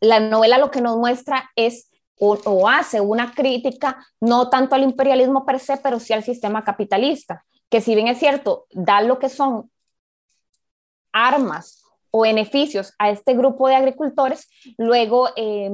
la 0.00 0.20
novela 0.20 0.58
lo 0.58 0.70
que 0.70 0.82
nos 0.82 0.98
muestra 0.98 1.50
es 1.56 1.90
o, 2.18 2.36
o 2.44 2.68
hace 2.68 3.00
una 3.00 3.32
crítica 3.32 4.04
no 4.20 4.50
tanto 4.50 4.74
al 4.74 4.82
imperialismo 4.82 5.46
per 5.46 5.60
se, 5.60 5.78
pero 5.78 5.98
sí 5.98 6.12
al 6.12 6.22
sistema 6.22 6.62
capitalista 6.62 7.42
que 7.70 7.80
si 7.80 7.94
bien 7.94 8.08
es 8.08 8.18
cierto, 8.18 8.66
da 8.70 9.00
lo 9.00 9.18
que 9.18 9.28
son 9.28 9.70
armas 11.12 11.84
o 12.10 12.22
beneficios 12.22 12.94
a 12.98 13.10
este 13.10 13.34
grupo 13.34 13.68
de 13.68 13.76
agricultores, 13.76 14.48
luego 14.78 15.28
eh, 15.36 15.70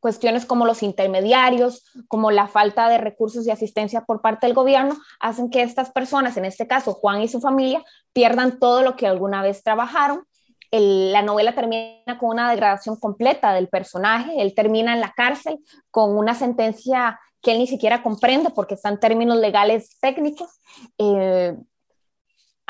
cuestiones 0.00 0.46
como 0.46 0.66
los 0.66 0.82
intermediarios, 0.82 1.84
como 2.08 2.30
la 2.30 2.48
falta 2.48 2.88
de 2.88 2.98
recursos 2.98 3.46
y 3.46 3.50
asistencia 3.50 4.02
por 4.02 4.20
parte 4.22 4.46
del 4.46 4.54
gobierno, 4.54 4.96
hacen 5.20 5.50
que 5.50 5.62
estas 5.62 5.90
personas, 5.90 6.36
en 6.36 6.46
este 6.46 6.66
caso 6.66 6.94
Juan 6.94 7.22
y 7.22 7.28
su 7.28 7.40
familia, 7.40 7.84
pierdan 8.12 8.58
todo 8.58 8.82
lo 8.82 8.96
que 8.96 9.06
alguna 9.06 9.42
vez 9.42 9.62
trabajaron. 9.62 10.24
El, 10.70 11.12
la 11.12 11.22
novela 11.22 11.54
termina 11.54 12.18
con 12.18 12.30
una 12.30 12.50
degradación 12.50 12.96
completa 12.96 13.52
del 13.52 13.68
personaje, 13.68 14.40
él 14.40 14.54
termina 14.54 14.92
en 14.92 15.00
la 15.00 15.12
cárcel 15.12 15.58
con 15.90 16.16
una 16.16 16.34
sentencia 16.34 17.18
que 17.42 17.52
él 17.52 17.58
ni 17.58 17.66
siquiera 17.66 18.02
comprende 18.02 18.50
porque 18.50 18.74
están 18.74 19.00
términos 19.00 19.38
legales 19.38 19.98
técnicos. 20.00 20.60
Eh, 20.98 21.56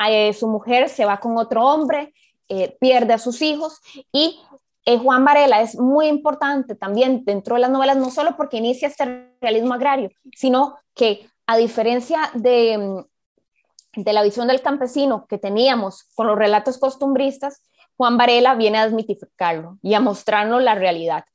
eh, 0.09 0.33
su 0.33 0.47
mujer 0.47 0.89
se 0.89 1.05
va 1.05 1.19
con 1.19 1.37
otro 1.37 1.65
hombre, 1.65 2.13
eh, 2.49 2.75
pierde 2.79 3.13
a 3.13 3.19
sus 3.19 3.41
hijos 3.41 3.79
y 4.11 4.39
eh, 4.85 4.97
Juan 4.97 5.23
Varela 5.23 5.61
es 5.61 5.77
muy 5.77 6.07
importante 6.07 6.75
también 6.75 7.23
dentro 7.23 7.55
de 7.55 7.61
las 7.61 7.69
novelas, 7.69 7.97
no 7.97 8.09
solo 8.09 8.35
porque 8.35 8.57
inicia 8.57 8.87
este 8.87 9.31
realismo 9.39 9.73
agrario, 9.73 10.09
sino 10.35 10.75
que 10.95 11.29
a 11.45 11.57
diferencia 11.57 12.31
de, 12.33 13.05
de 13.95 14.13
la 14.13 14.23
visión 14.23 14.47
del 14.47 14.61
campesino 14.61 15.25
que 15.27 15.37
teníamos 15.37 16.05
con 16.15 16.27
los 16.27 16.37
relatos 16.37 16.77
costumbristas, 16.77 17.63
Juan 17.97 18.17
Varela 18.17 18.55
viene 18.55 18.77
a 18.77 18.85
desmitificarlo 18.85 19.77
y 19.81 19.93
a 19.93 19.99
mostrarnos 19.99 20.61
la 20.63 20.75
realidad. 20.75 21.25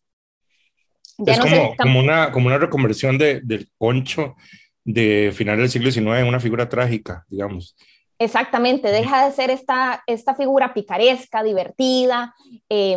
Ya 1.19 1.35
es 1.35 1.39
no 1.39 1.75
como, 1.79 2.01
una, 2.01 2.33
como 2.33 2.47
una 2.47 2.59
reconversión 2.59 3.19
de, 3.19 3.41
del 3.41 3.71
concho 3.79 4.37
de 4.85 5.33
final 5.35 5.59
del 5.59 5.71
siglo 5.71 5.91
XIX 5.91 6.19
en 6.19 6.27
una 6.27 6.41
figura 6.41 6.69
trágica, 6.69 7.25
digamos. 7.29 7.77
Exactamente, 8.19 8.89
deja 8.89 9.27
de 9.27 9.33
ser 9.33 9.51
esta, 9.51 10.03
esta 10.07 10.35
figura 10.35 10.73
picaresca, 10.73 11.43
divertida, 11.43 12.35
eh, 12.69 12.97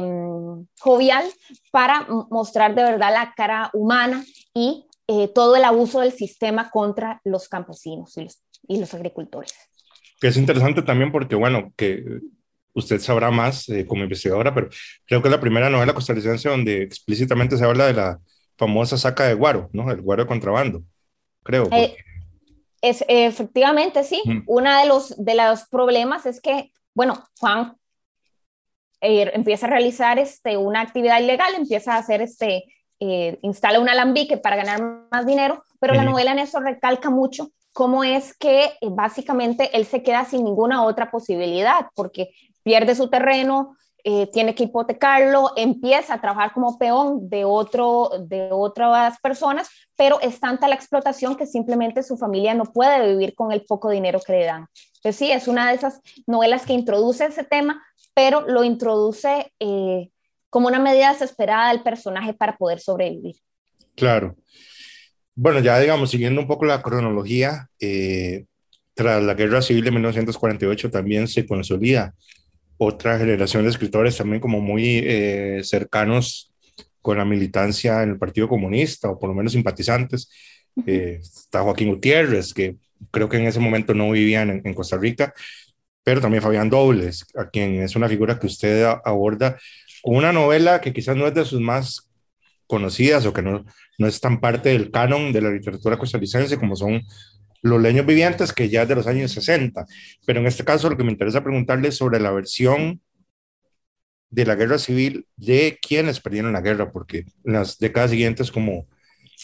jovial, 0.79 1.25
para 1.71 2.07
mostrar 2.29 2.73
de 2.73 2.83
verdad 2.83 3.11
la 3.13 3.33
cara 3.35 3.69
humana 3.73 4.23
y 4.53 4.85
eh, 5.07 5.27
todo 5.27 5.57
el 5.57 5.65
abuso 5.65 5.99
del 5.99 6.13
sistema 6.13 6.69
contra 6.69 7.19
los 7.25 7.49
campesinos 7.49 8.15
y 8.17 8.23
los, 8.23 8.41
y 8.69 8.79
los 8.79 8.93
agricultores. 8.93 9.53
Que 10.21 10.27
es 10.27 10.37
interesante 10.37 10.81
también 10.81 11.11
porque, 11.11 11.35
bueno, 11.35 11.73
que 11.75 12.03
usted 12.73 12.99
sabrá 13.01 13.31
más 13.31 13.67
eh, 13.67 13.85
como 13.85 14.03
investigadora, 14.03 14.53
pero 14.53 14.69
creo 15.05 15.21
que 15.21 15.27
es 15.27 15.31
la 15.31 15.41
primera 15.41 15.69
novela 15.69 15.93
costarricense 15.93 16.47
donde 16.47 16.83
explícitamente 16.83 17.57
se 17.57 17.65
habla 17.65 17.87
de 17.87 17.93
la 17.93 18.19
famosa 18.57 18.97
saca 18.97 19.25
de 19.25 19.33
guaro, 19.33 19.69
¿no? 19.73 19.91
El 19.91 20.01
guaro 20.01 20.23
de 20.23 20.27
contrabando, 20.27 20.83
creo. 21.43 21.67
Eh, 21.71 21.97
es, 22.81 23.03
efectivamente, 23.07 24.03
sí. 24.03 24.21
Mm. 24.23 24.43
Uno 24.45 24.79
de 24.79 24.85
los, 24.85 25.15
de 25.17 25.35
los 25.35 25.67
problemas 25.67 26.25
es 26.25 26.39
que, 26.39 26.71
bueno, 26.93 27.23
Juan 27.39 27.75
eh, 29.01 29.31
empieza 29.33 29.65
a 29.65 29.69
realizar 29.69 30.19
este, 30.19 30.57
una 30.57 30.81
actividad 30.81 31.19
ilegal, 31.19 31.55
empieza 31.55 31.95
a 31.95 31.99
hacer 31.99 32.21
este, 32.21 32.65
eh, 32.99 33.37
instala 33.41 33.79
un 33.79 33.89
alambique 33.89 34.37
para 34.37 34.57
ganar 34.57 34.81
más 35.09 35.25
dinero, 35.25 35.63
pero 35.79 35.93
la 35.93 36.03
novela 36.03 36.33
en 36.33 36.39
eso 36.39 36.59
recalca 36.59 37.09
mucho 37.09 37.51
cómo 37.73 38.03
es 38.03 38.33
que 38.35 38.65
eh, 38.65 38.71
básicamente 38.89 39.75
él 39.77 39.85
se 39.85 40.03
queda 40.03 40.25
sin 40.25 40.43
ninguna 40.43 40.83
otra 40.83 41.11
posibilidad, 41.11 41.87
porque 41.95 42.31
pierde 42.63 42.95
su 42.95 43.09
terreno, 43.09 43.75
eh, 44.05 44.27
tiene 44.31 44.55
que 44.55 44.63
hipotecarlo, 44.63 45.51
empieza 45.57 46.13
a 46.13 46.21
trabajar 46.21 46.53
como 46.53 46.77
peón 46.77 47.29
de, 47.29 47.43
otro, 47.43 48.09
de 48.17 48.49
otras 48.49 49.19
personas, 49.19 49.69
pero 49.97 50.21
es 50.21 50.39
tanta 50.39 50.69
la 50.69 50.75
explotación 50.75 51.35
que 51.35 51.45
simplemente 51.45 52.01
su 52.01 52.17
familia 52.17 52.53
no 52.53 52.63
puede 52.63 53.09
vivir 53.09 53.35
con 53.35 53.51
el 53.51 53.65
poco 53.65 53.89
dinero 53.89 54.21
que 54.25 54.31
le 54.31 54.45
dan. 54.45 54.67
Entonces 54.95 55.15
sí, 55.17 55.31
es 55.31 55.49
una 55.49 55.67
de 55.69 55.75
esas 55.75 56.01
novelas 56.27 56.65
que 56.65 56.73
introduce 56.73 57.25
ese 57.25 57.43
tema, 57.43 57.83
pero 58.13 58.41
lo 58.41 58.63
introduce 58.63 59.51
eh, 59.59 60.09
como 60.49 60.67
una 60.67 60.79
medida 60.79 61.11
desesperada 61.11 61.69
del 61.69 61.83
personaje 61.83 62.33
para 62.33 62.55
poder 62.55 62.79
sobrevivir. 62.79 63.35
Claro. 63.95 64.35
Bueno, 65.41 65.61
ya 65.61 65.79
digamos, 65.79 66.11
siguiendo 66.11 66.41
un 66.41 66.47
poco 66.47 66.65
la 66.65 66.81
cronología, 66.81 67.69
eh, 67.79 68.43
tras 68.93 69.23
la 69.23 69.35
Guerra 69.35 69.61
Civil 69.61 69.85
de 69.85 69.91
1948 69.91 70.91
también 70.91 71.29
se 71.29 71.47
consolida 71.47 72.13
otra 72.77 73.17
generación 73.17 73.63
de 73.63 73.69
escritores 73.69 74.17
también 74.17 74.41
como 74.41 74.59
muy 74.59 75.01
eh, 75.01 75.61
cercanos 75.63 76.53
con 77.01 77.19
la 77.19 77.23
militancia 77.23 78.03
en 78.03 78.09
el 78.09 78.17
Partido 78.17 78.49
Comunista, 78.49 79.09
o 79.09 79.17
por 79.17 79.29
lo 79.29 79.33
menos 79.33 79.53
simpatizantes. 79.53 80.29
Eh, 80.85 81.19
está 81.21 81.61
Joaquín 81.61 81.87
Gutiérrez, 81.87 82.53
que 82.53 82.75
creo 83.09 83.29
que 83.29 83.37
en 83.37 83.45
ese 83.45 83.61
momento 83.61 83.93
no 83.93 84.11
vivían 84.11 84.49
en, 84.49 84.61
en, 84.65 84.73
Costa 84.73 84.97
Rica, 84.97 85.33
pero 86.03 86.19
también 86.19 86.43
Fabián 86.43 86.69
Dobles, 86.69 87.25
a 87.37 87.49
quien 87.49 87.81
es 87.81 87.95
una 87.95 88.09
figura 88.09 88.37
que 88.37 88.47
usted 88.47 88.83
aborda 89.05 89.57
con 90.01 90.17
una 90.17 90.33
novela 90.33 90.81
que 90.81 90.91
quizás 90.91 91.15
no 91.15 91.27
es 91.27 91.33
de 91.33 91.45
sus 91.45 91.61
más 91.61 92.08
conocidas 92.69 93.25
o 93.25 93.33
que 93.33 93.41
no, 93.41 93.65
no 93.97 94.07
es 94.07 94.21
tan 94.21 94.39
parte 94.39 94.69
del 94.69 94.91
canon 94.91 95.33
de 95.33 95.41
la 95.41 95.49
literatura 95.49 95.97
costarricense 95.97 96.57
como 96.57 96.75
son 96.75 97.01
Los 97.63 97.81
leños 97.81 98.05
vivientes, 98.05 98.53
que 98.53 98.69
ya 98.69 98.83
es 98.83 98.87
de 98.87 98.95
los 98.95 99.07
años 99.07 99.31
60. 99.31 99.85
Pero 100.25 100.39
en 100.39 100.45
este 100.45 100.63
caso 100.63 100.89
lo 100.89 100.95
que 100.95 101.03
me 101.03 101.11
interesa 101.11 101.43
preguntarle 101.43 101.89
es 101.89 101.97
sobre 101.97 102.19
la 102.19 102.31
versión 102.31 103.01
de 104.29 104.45
la 104.45 104.55
guerra 104.55 104.77
civil 104.77 105.25
de 105.35 105.79
quienes 105.81 106.21
perdieron 106.21 106.53
la 106.53 106.61
guerra, 106.61 106.91
porque 106.91 107.25
en 107.43 107.53
las 107.53 107.79
décadas 107.79 108.11
siguientes, 108.11 108.51
como, 108.51 108.87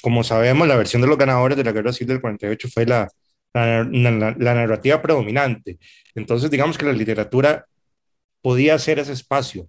como 0.03 0.23
sabemos, 0.23 0.67
la 0.67 0.77
versión 0.77 1.01
de 1.01 1.07
los 1.07 1.17
ganadores 1.17 1.57
de 1.57 1.63
la 1.63 1.71
guerra 1.71 1.91
civil 1.91 2.09
del 2.09 2.21
48 2.21 2.69
fue 2.71 2.85
la, 2.85 3.09
la, 3.55 3.83
la, 3.83 4.35
la 4.37 4.53
narrativa 4.53 5.01
predominante. 5.01 5.79
Entonces, 6.13 6.51
digamos 6.51 6.77
que 6.77 6.85
la 6.85 6.93
literatura 6.93 7.65
podía 8.41 8.77
ser 8.77 8.99
ese 8.99 9.13
espacio 9.13 9.67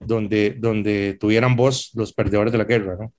donde, 0.00 0.56
donde 0.58 1.16
tuvieran 1.18 1.56
voz 1.56 1.90
los 1.94 2.12
perdedores 2.12 2.52
de 2.52 2.58
la 2.58 2.64
guerra, 2.64 2.96
¿no? 2.98 3.12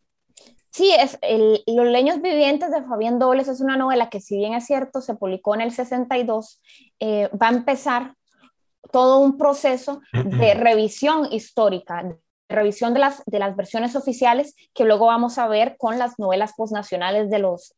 Sí, 0.71 0.93
es 0.93 1.17
el, 1.23 1.63
Los 1.65 1.87
leños 1.87 2.21
vivientes 2.21 2.69
de 2.69 2.83
Fabián 2.83 3.17
Dobles 3.17 3.47
es 3.47 3.61
una 3.61 3.77
novela 3.77 4.09
que 4.09 4.19
si 4.19 4.37
bien 4.37 4.53
es 4.53 4.65
cierto, 4.65 5.01
se 5.01 5.15
publicó 5.15 5.55
en 5.55 5.61
el 5.61 5.71
62, 5.71 6.61
eh, 6.99 7.29
va 7.29 7.47
a 7.47 7.53
empezar 7.53 8.13
todo 8.91 9.19
un 9.19 9.37
proceso 9.37 10.01
de 10.13 10.53
revisión 10.53 11.27
histórica, 11.31 12.15
revisión 12.49 12.93
de 12.93 12.99
las, 12.99 13.23
de 13.25 13.39
las 13.39 13.55
versiones 13.55 13.95
oficiales 13.95 14.55
que 14.73 14.85
luego 14.85 15.07
vamos 15.07 15.37
a 15.37 15.47
ver 15.47 15.75
con 15.77 15.99
las 15.99 16.17
novelas 16.19 16.53
postnacionales 16.55 17.29
de 17.29 17.39
los 17.39 17.73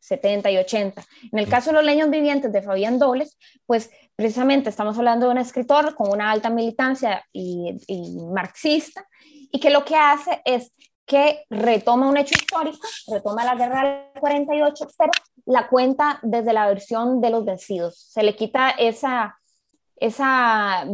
70 0.00 0.48
eh, 0.48 0.52
y 0.52 0.56
80. 0.58 1.04
En 1.32 1.38
el 1.38 1.48
caso 1.48 1.70
de 1.70 1.76
Los 1.76 1.84
leños 1.84 2.10
vivientes 2.10 2.52
de 2.52 2.62
Fabián 2.62 2.98
Dobles, 2.98 3.38
pues 3.66 3.90
precisamente 4.16 4.70
estamos 4.70 4.98
hablando 4.98 5.26
de 5.26 5.32
un 5.32 5.38
escritor 5.38 5.94
con 5.94 6.10
una 6.10 6.30
alta 6.30 6.50
militancia 6.50 7.24
y, 7.32 7.76
y 7.86 8.16
marxista 8.32 9.06
y 9.50 9.60
que 9.60 9.70
lo 9.70 9.84
que 9.84 9.96
hace 9.96 10.42
es 10.44 10.72
que 11.08 11.44
retoma 11.48 12.08
un 12.08 12.18
hecho 12.18 12.34
histórico, 12.34 12.86
retoma 13.06 13.44
la 13.44 13.54
guerra 13.54 14.10
del 14.12 14.20
48, 14.20 14.88
pero 14.98 15.10
la 15.46 15.66
cuenta 15.66 16.20
desde 16.22 16.52
la 16.52 16.66
versión 16.66 17.20
de 17.22 17.30
los 17.30 17.44
vencidos. 17.46 17.98
Se 18.12 18.22
le 18.22 18.36
quita 18.36 18.70
esa, 18.70 19.38
esa 20.00 20.86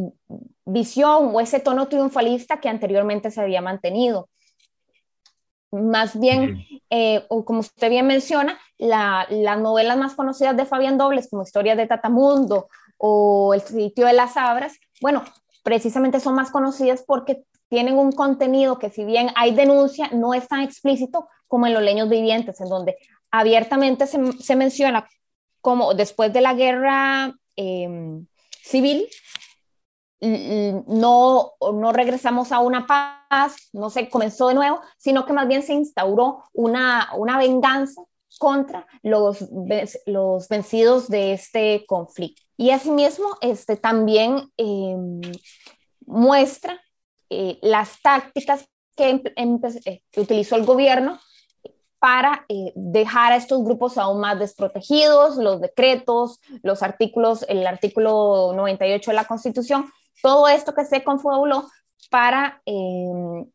visión 0.65 1.31
o 1.35 1.41
ese 1.41 1.61
tono 1.61 1.89
triunfalista 1.89 2.61
que 2.61 2.69
anteriormente 2.69 3.31
se 3.31 3.41
había 3.41 3.61
mantenido. 3.61 4.29
Más 5.71 6.19
bien, 6.19 6.65
eh, 6.89 7.27
como 7.45 7.61
usted 7.61 7.91
bien 7.91 8.07
menciona, 8.07 8.59
las 8.79 9.59
novelas 9.59 9.97
más 9.99 10.15
conocidas 10.15 10.57
de 10.57 10.67
Fabián 10.67 10.99
Dobles, 10.99 11.29
como 11.29 11.43
Historias 11.43 11.77
de 11.77 11.87
Tatamundo 11.87 12.69
o 12.97 13.55
El 13.55 13.61
sitio 13.61 14.07
de 14.07 14.13
las 14.13 14.37
Abras, 14.37 14.79
bueno, 15.01 15.25
precisamente 15.65 16.21
son 16.21 16.37
más 16.37 16.51
conocidas 16.51 17.03
porque 17.07 17.43
tienen 17.69 17.99
un 17.99 18.13
contenido 18.13 18.79
que 18.79 18.91
si 18.91 19.05
bien 19.05 19.31
hay 19.35 19.53
denuncia, 19.53 20.09
no 20.13 20.33
es 20.33 20.47
tan 20.47 20.61
explícito 20.61 21.29
como 21.49 21.67
en 21.67 21.75
los 21.75 21.83
leños 21.83 22.09
vivientes, 22.09 22.61
en 22.61 22.69
donde 22.69 22.97
abiertamente 23.33 24.07
se, 24.07 24.33
se 24.35 24.55
menciona 24.55 25.09
como 25.61 25.95
después 25.95 26.33
de 26.33 26.41
la 26.41 26.55
guerra 26.55 27.35
em, 27.57 28.27
civil, 28.65 29.09
no, 30.21 31.53
no 31.61 31.93
regresamos 31.93 32.51
a 32.53 32.61
una 32.61 32.87
paz, 32.87 33.57
no 33.73 33.91
se 33.91 34.09
comenzó 34.09 34.49
de 34.49 34.55
nuevo, 34.55 34.81
sino 34.97 35.27
que 35.27 35.33
más 35.33 35.47
bien 35.47 35.63
se 35.63 35.75
instauró 35.75 36.45
una, 36.53 37.11
una 37.17 37.37
venganza 37.37 38.03
contra 38.39 38.87
los, 39.03 39.45
los 40.07 40.49
vencidos 40.49 41.09
de 41.09 41.35
este 41.35 41.85
conflicto. 41.87 42.43
Y 42.57 42.71
asimismo, 42.71 43.37
este, 43.41 43.77
también 43.77 44.51
em, 44.57 45.21
muestra 46.07 46.81
eh, 47.31 47.59
las 47.63 48.01
tácticas 48.01 48.67
que, 48.97 49.23
eh, 49.37 50.03
que, 50.11 50.21
utilizó 50.21 50.57
el 50.57 50.65
gobierno 50.65 51.19
para 52.05 52.45
eh, 52.51 52.71
dejar 52.75 53.33
a 53.33 53.37
estos 53.37 53.65
grupos 53.65 53.97
aún 53.97 54.21
más 54.21 54.39
desprotegidos, 54.39 55.39
los 55.39 55.63
decretos, 55.63 56.39
los 56.63 56.83
artículos, 56.83 57.47
el 57.49 57.67
artículo 57.67 58.53
98 58.55 59.11
de 59.11 59.15
la 59.15 59.25
Constitución, 59.25 59.91
todo 60.21 60.47
esto 60.49 60.75
que 60.75 60.85
se 60.85 61.03
confabuló 61.03 61.67
para, 62.11 62.61
de 62.67 63.49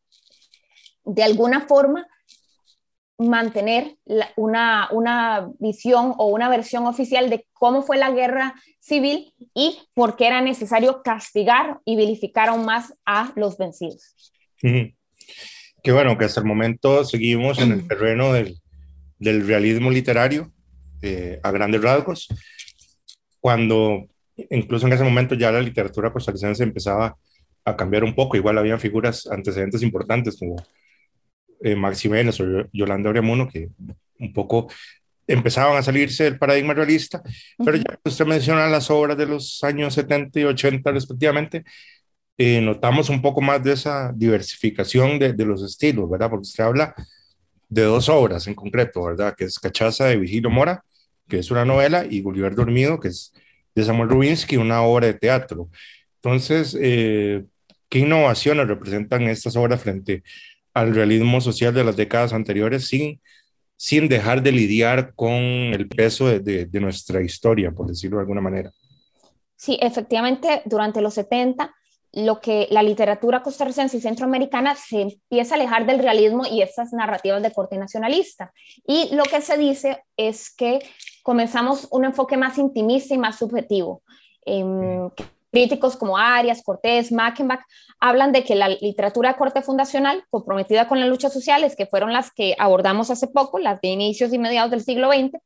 alguna 1.23 1.67
forma, 1.67 2.07
mantener 3.19 3.99
una, 4.35 4.89
una, 4.93 5.47
visión 5.59 6.15
o 6.17 6.25
una 6.29 6.49
versión 6.49 6.87
oficial 6.87 7.29
de 7.29 7.45
cómo 7.53 7.83
fue 7.83 7.97
la 7.97 8.09
guerra 8.09 8.55
civil 8.79 9.31
y 9.53 9.77
por 9.93 10.15
qué 10.15 10.25
era 10.25 10.41
necesario 10.41 11.03
castigar 11.03 11.81
y 11.85 11.95
vilificar 11.95 12.49
aún 12.49 12.65
más 12.65 12.95
a 13.05 13.31
los 13.35 13.59
vencidos. 13.59 14.15
Qué 15.83 15.91
bueno 15.91 16.17
que 16.17 16.25
hasta 16.25 16.41
el 16.41 16.45
momento 16.45 17.03
seguimos 17.05 17.59
en 17.59 17.71
el 17.71 17.87
terreno 17.87 18.33
del, 18.33 18.59
del 19.17 19.47
realismo 19.47 19.89
literario 19.89 20.51
eh, 21.01 21.39
a 21.43 21.51
grandes 21.51 21.81
rasgos, 21.81 22.27
cuando 23.39 24.07
incluso 24.49 24.87
en 24.87 24.93
ese 24.93 25.03
momento 25.03 25.35
ya 25.35 25.51
la 25.51 25.61
literatura 25.61 26.11
costarricense 26.11 26.63
empezaba 26.63 27.15
a 27.65 27.75
cambiar 27.75 28.03
un 28.03 28.15
poco, 28.15 28.37
igual 28.37 28.57
había 28.57 28.77
figuras 28.77 29.27
antecedentes 29.27 29.81
importantes 29.81 30.37
como 30.37 30.55
eh, 31.61 31.75
Menes 31.75 32.39
o 32.39 32.45
Yolanda 32.71 33.09
Oriamuno, 33.09 33.47
que 33.47 33.69
un 34.19 34.33
poco 34.33 34.69
empezaban 35.27 35.77
a 35.77 35.83
salirse 35.83 36.23
del 36.23 36.39
paradigma 36.39 36.73
realista, 36.73 37.21
pero 37.63 37.77
ya 37.77 37.99
usted 38.03 38.25
menciona 38.25 38.67
las 38.67 38.89
obras 38.89 39.17
de 39.17 39.27
los 39.27 39.63
años 39.63 39.93
70 39.93 40.39
y 40.39 40.43
80 40.43 40.91
respectivamente, 40.91 41.63
eh, 42.41 42.61
notamos 42.61 43.09
un 43.09 43.21
poco 43.21 43.41
más 43.41 43.61
de 43.61 43.73
esa 43.73 44.13
diversificación 44.15 45.19
de, 45.19 45.33
de, 45.33 45.45
los 45.45 45.61
estilos, 45.61 46.09
¿verdad? 46.09 46.29
Porque 46.29 46.43
usted 46.47 46.63
habla 46.63 46.95
de 47.67 47.83
dos 47.83 48.07
obras 48.07 48.47
en 48.47 48.55
concreto, 48.55 49.03
¿verdad? 49.03 49.35
Que 49.35 49.43
es 49.43 49.59
Cachaza 49.59 50.05
de 50.05 50.15
Vigilio 50.15 50.49
Mora, 50.49 50.85
que 51.27 51.39
es 51.39 51.51
una 51.51 51.65
novela, 51.65 52.05
y 52.09 52.21
Gulliver 52.21 52.55
Dormido, 52.55 52.97
que 52.97 53.09
es 53.09 53.33
de 53.75 53.83
Samuel 53.83 54.07
Rubinsky, 54.07 54.55
una 54.55 54.81
obra 54.83 55.07
de 55.07 55.15
teatro. 55.15 55.69
Entonces, 56.15 56.77
eh, 56.79 57.43
¿qué 57.89 57.99
innovaciones 57.99 58.69
representan 58.69 59.23
estas 59.23 59.57
obras 59.57 59.81
frente 59.81 60.23
al 60.73 60.95
realismo 60.95 61.41
social 61.41 61.73
de 61.73 61.83
las 61.83 61.97
décadas 61.97 62.31
anteriores 62.31 62.87
sin, 62.87 63.19
sin 63.75 64.07
dejar 64.07 64.41
de 64.41 64.53
lidiar 64.53 65.13
con 65.13 65.33
el 65.33 65.89
peso 65.89 66.27
de, 66.27 66.65
de, 66.65 66.79
nuestra 66.79 67.21
historia, 67.21 67.71
por 67.71 67.87
decirlo 67.87 68.15
de 68.15 68.21
alguna 68.21 68.39
manera. 68.39 68.71
Sí, 69.57 69.77
efectivamente, 69.81 70.61
durante 70.63 71.01
los 71.01 71.15
70, 71.15 71.75
lo 72.11 72.39
que 72.39 72.67
la 72.71 72.83
literatura 72.83 73.43
costarricense 73.43 73.97
y 73.97 74.01
centroamericana 74.01 74.75
se 74.75 75.01
empieza 75.01 75.53
a 75.53 75.57
alejar 75.57 75.85
del 75.85 75.99
realismo 75.99 76.43
y 76.45 76.61
esas 76.61 76.91
narrativas 76.93 77.43
de 77.43 77.51
corte 77.51 77.77
nacionalista. 77.77 78.51
Y 78.85 79.13
lo 79.15 79.23
que 79.23 79.41
se 79.41 79.57
dice 79.57 80.03
es 80.17 80.53
que 80.53 80.79
comenzamos 81.23 81.87
un 81.91 82.05
enfoque 82.05 82.37
más 82.37 82.57
intimista 82.57 83.13
y 83.13 83.17
más 83.17 83.37
subjetivo. 83.37 84.01
Eh, 84.45 84.63
Críticos 85.51 85.97
como 85.97 86.17
Arias, 86.17 86.61
Cortés, 86.63 87.11
Mackenbach 87.11 87.61
hablan 87.99 88.31
de 88.31 88.43
que 88.43 88.55
la 88.55 88.69
literatura 88.69 89.31
de 89.31 89.37
corte 89.37 89.61
fundacional, 89.63 90.23
comprometida 90.29 90.87
con 90.87 90.99
las 90.99 91.09
luchas 91.09 91.33
sociales, 91.33 91.75
que 91.75 91.87
fueron 91.87 92.13
las 92.13 92.31
que 92.31 92.55
abordamos 92.59 93.09
hace 93.09 93.27
poco, 93.27 93.57
las 93.57 93.81
de 93.81 93.87
inicios 93.87 94.31
y 94.31 94.37
mediados 94.37 94.69
del 94.69 94.83
siglo 94.83 95.11
XX, 95.11 95.39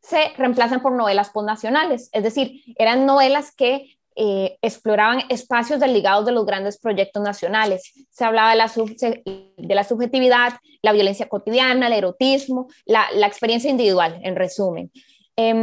se 0.00 0.32
reemplazan 0.36 0.82
por 0.82 0.92
novelas 0.92 1.30
postnacionales, 1.30 2.10
es 2.12 2.22
decir, 2.22 2.62
eran 2.76 3.06
novelas 3.06 3.54
que 3.54 3.93
eh, 4.16 4.58
exploraban 4.62 5.22
espacios 5.28 5.80
desligados 5.80 6.26
de 6.26 6.32
los 6.32 6.46
grandes 6.46 6.78
proyectos 6.78 7.22
nacionales. 7.22 7.92
Se 8.10 8.24
hablaba 8.24 8.50
de 8.50 8.56
la, 8.56 9.84
subjetividad, 9.84 10.54
la 10.82 10.92
violencia 10.92 11.28
cotidiana, 11.28 11.88
el 11.88 11.94
erotismo, 11.94 12.68
la, 12.84 13.08
experiencia 13.26 13.70
individual, 13.70 14.20
en 14.22 14.36
resumen. 14.36 14.90
Eh, 15.36 15.54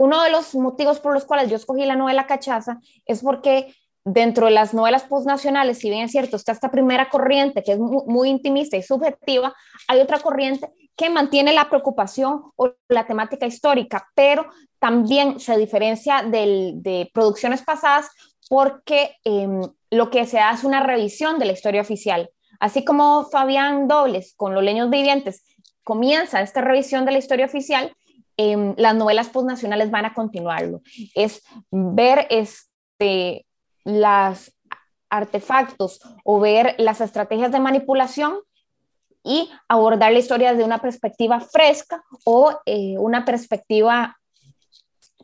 uno 0.00 0.22
de 0.22 0.30
los 0.30 0.54
motivos 0.54 0.98
por 0.98 1.12
los 1.12 1.26
cuales 1.26 1.50
yo 1.50 1.56
escogí 1.56 1.84
la 1.84 1.94
novela 1.94 2.26
Cachaza 2.26 2.78
es 3.04 3.20
porque 3.20 3.74
dentro 4.02 4.46
de 4.46 4.52
las 4.52 4.72
novelas 4.72 5.04
postnacionales, 5.04 5.78
si 5.78 5.90
bien 5.90 6.04
es 6.04 6.12
cierto, 6.12 6.36
está 6.36 6.52
esta 6.52 6.70
primera 6.70 7.10
corriente 7.10 7.62
que 7.62 7.72
es 7.72 7.78
muy, 7.78 8.30
intimista 8.30 8.78
y 8.78 8.82
subjetiva, 8.82 9.54
hay 9.88 10.00
otra 10.00 10.18
corriente 10.20 10.70
que 10.96 11.10
mantiene 11.10 11.52
la 11.52 11.68
preocupación 11.68 12.44
o 12.56 12.72
la 12.88 13.06
temática 13.06 13.46
histórica, 13.46 14.08
pero 14.14 14.46
también 14.80 15.38
se 15.38 15.56
diferencia 15.56 16.22
de 16.22 17.08
producciones 17.14 17.62
pasadas 17.62 18.08
porque 18.48 19.14
em, 19.24 19.62
lo 19.90 20.10
que 20.10 20.26
se 20.26 20.40
hace 20.40 20.60
es 20.60 20.64
una 20.64 20.82
revisión 20.82 21.38
de 21.38 21.46
la 21.46 21.52
historia 21.52 21.82
oficial. 21.82 22.30
Así 22.58 22.84
como 22.84 23.28
Fabián 23.30 23.86
Dobles 23.86 24.34
con 24.36 24.54
Los 24.54 24.64
Leños 24.64 24.90
Vivientes 24.90 25.44
comienza 25.84 26.40
esta 26.40 26.60
revisión 26.60 27.04
de 27.04 27.12
la 27.12 27.18
historia 27.18 27.46
oficial, 27.46 27.94
Em, 28.42 28.74
las 28.78 28.94
novelas 28.94 29.28
postnacionales 29.28 29.90
van 29.90 30.06
a 30.06 30.14
continuarlo. 30.14 30.80
Es 31.14 31.42
ver 31.70 32.26
este, 32.30 33.44
los 33.84 34.56
artefactos 35.10 36.00
o 36.24 36.40
ver 36.40 36.74
las 36.78 37.02
estrategias 37.02 37.52
de 37.52 37.60
manipulación 37.60 38.38
y 39.22 39.50
abordar 39.68 40.12
la 40.12 40.20
historia 40.20 40.54
de 40.54 40.64
una 40.64 40.78
perspectiva 40.78 41.40
fresca 41.40 42.02
o 42.24 42.58
eh, 42.64 42.96
una 42.96 43.26
perspectiva 43.26 44.18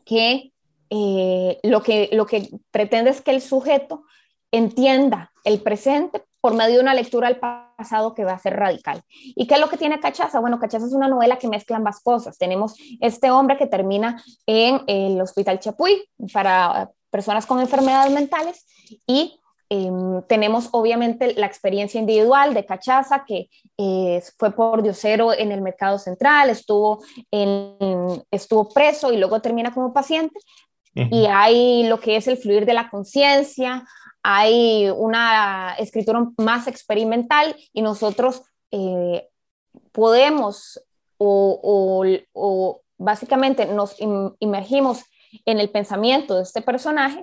que, 0.07 0.53
eh, 0.89 1.59
lo 1.63 1.83
que 1.83 2.09
lo 2.13 2.25
que 2.25 2.49
pretende 2.71 3.09
es 3.09 3.21
que 3.21 3.31
el 3.31 3.41
sujeto 3.41 4.03
entienda 4.51 5.31
el 5.43 5.61
presente 5.61 6.23
por 6.39 6.53
medio 6.53 6.75
de 6.75 6.81
una 6.81 6.93
lectura 6.93 7.27
del 7.27 7.39
pasado 7.39 8.13
que 8.13 8.23
va 8.23 8.31
a 8.31 8.39
ser 8.39 8.55
radical. 8.55 9.01
¿Y 9.11 9.47
qué 9.47 9.55
es 9.55 9.59
lo 9.59 9.67
que 9.67 9.77
tiene 9.77 9.99
Cachaza? 9.99 10.39
Bueno, 10.39 10.59
Cachaza 10.59 10.85
es 10.85 10.93
una 10.93 11.09
novela 11.09 11.37
que 11.37 11.49
mezcla 11.49 11.75
ambas 11.75 11.99
cosas. 11.99 12.37
Tenemos 12.37 12.75
este 13.01 13.31
hombre 13.31 13.57
que 13.57 13.67
termina 13.67 14.23
en 14.45 14.81
el 14.87 15.19
Hospital 15.19 15.59
Chapuy 15.59 16.07
para 16.31 16.89
personas 17.09 17.45
con 17.45 17.59
enfermedades 17.59 18.13
mentales 18.13 18.65
y 19.05 19.39
em, 19.69 20.21
tenemos 20.23 20.69
obviamente 20.71 21.33
la 21.35 21.45
experiencia 21.45 21.99
individual 21.99 22.53
de 22.53 22.65
Cachaza, 22.65 23.25
que 23.25 23.49
eh, 23.77 24.21
fue 24.37 24.51
por 24.51 24.83
diosero 24.83 25.33
en 25.33 25.51
el 25.51 25.61
mercado 25.61 25.99
central, 25.99 26.49
estuvo, 26.49 27.03
en, 27.31 28.23
estuvo 28.31 28.69
preso 28.69 29.11
y 29.11 29.17
luego 29.17 29.41
termina 29.41 29.73
como 29.73 29.93
paciente. 29.93 30.39
Y 31.11 31.27
hay 31.27 31.83
lo 31.83 31.99
que 31.99 32.15
es 32.15 32.27
el 32.27 32.37
fluir 32.37 32.65
de 32.65 32.73
la 32.73 32.89
conciencia, 32.89 33.85
hay 34.23 34.89
una 34.89 35.75
escritura 35.77 36.25
más 36.37 36.67
experimental 36.67 37.55
y 37.71 37.83
nosotros 37.83 38.41
eh, 38.71 39.27
podemos 39.91 40.81
o, 41.17 42.81
básicamente 42.97 43.65
nos 43.65 43.95
imergimos 44.39 45.03
en 45.45 45.59
el 45.59 45.69
pensamiento 45.69 46.35
de 46.35 46.43
este 46.43 46.61
personaje, 46.61 47.21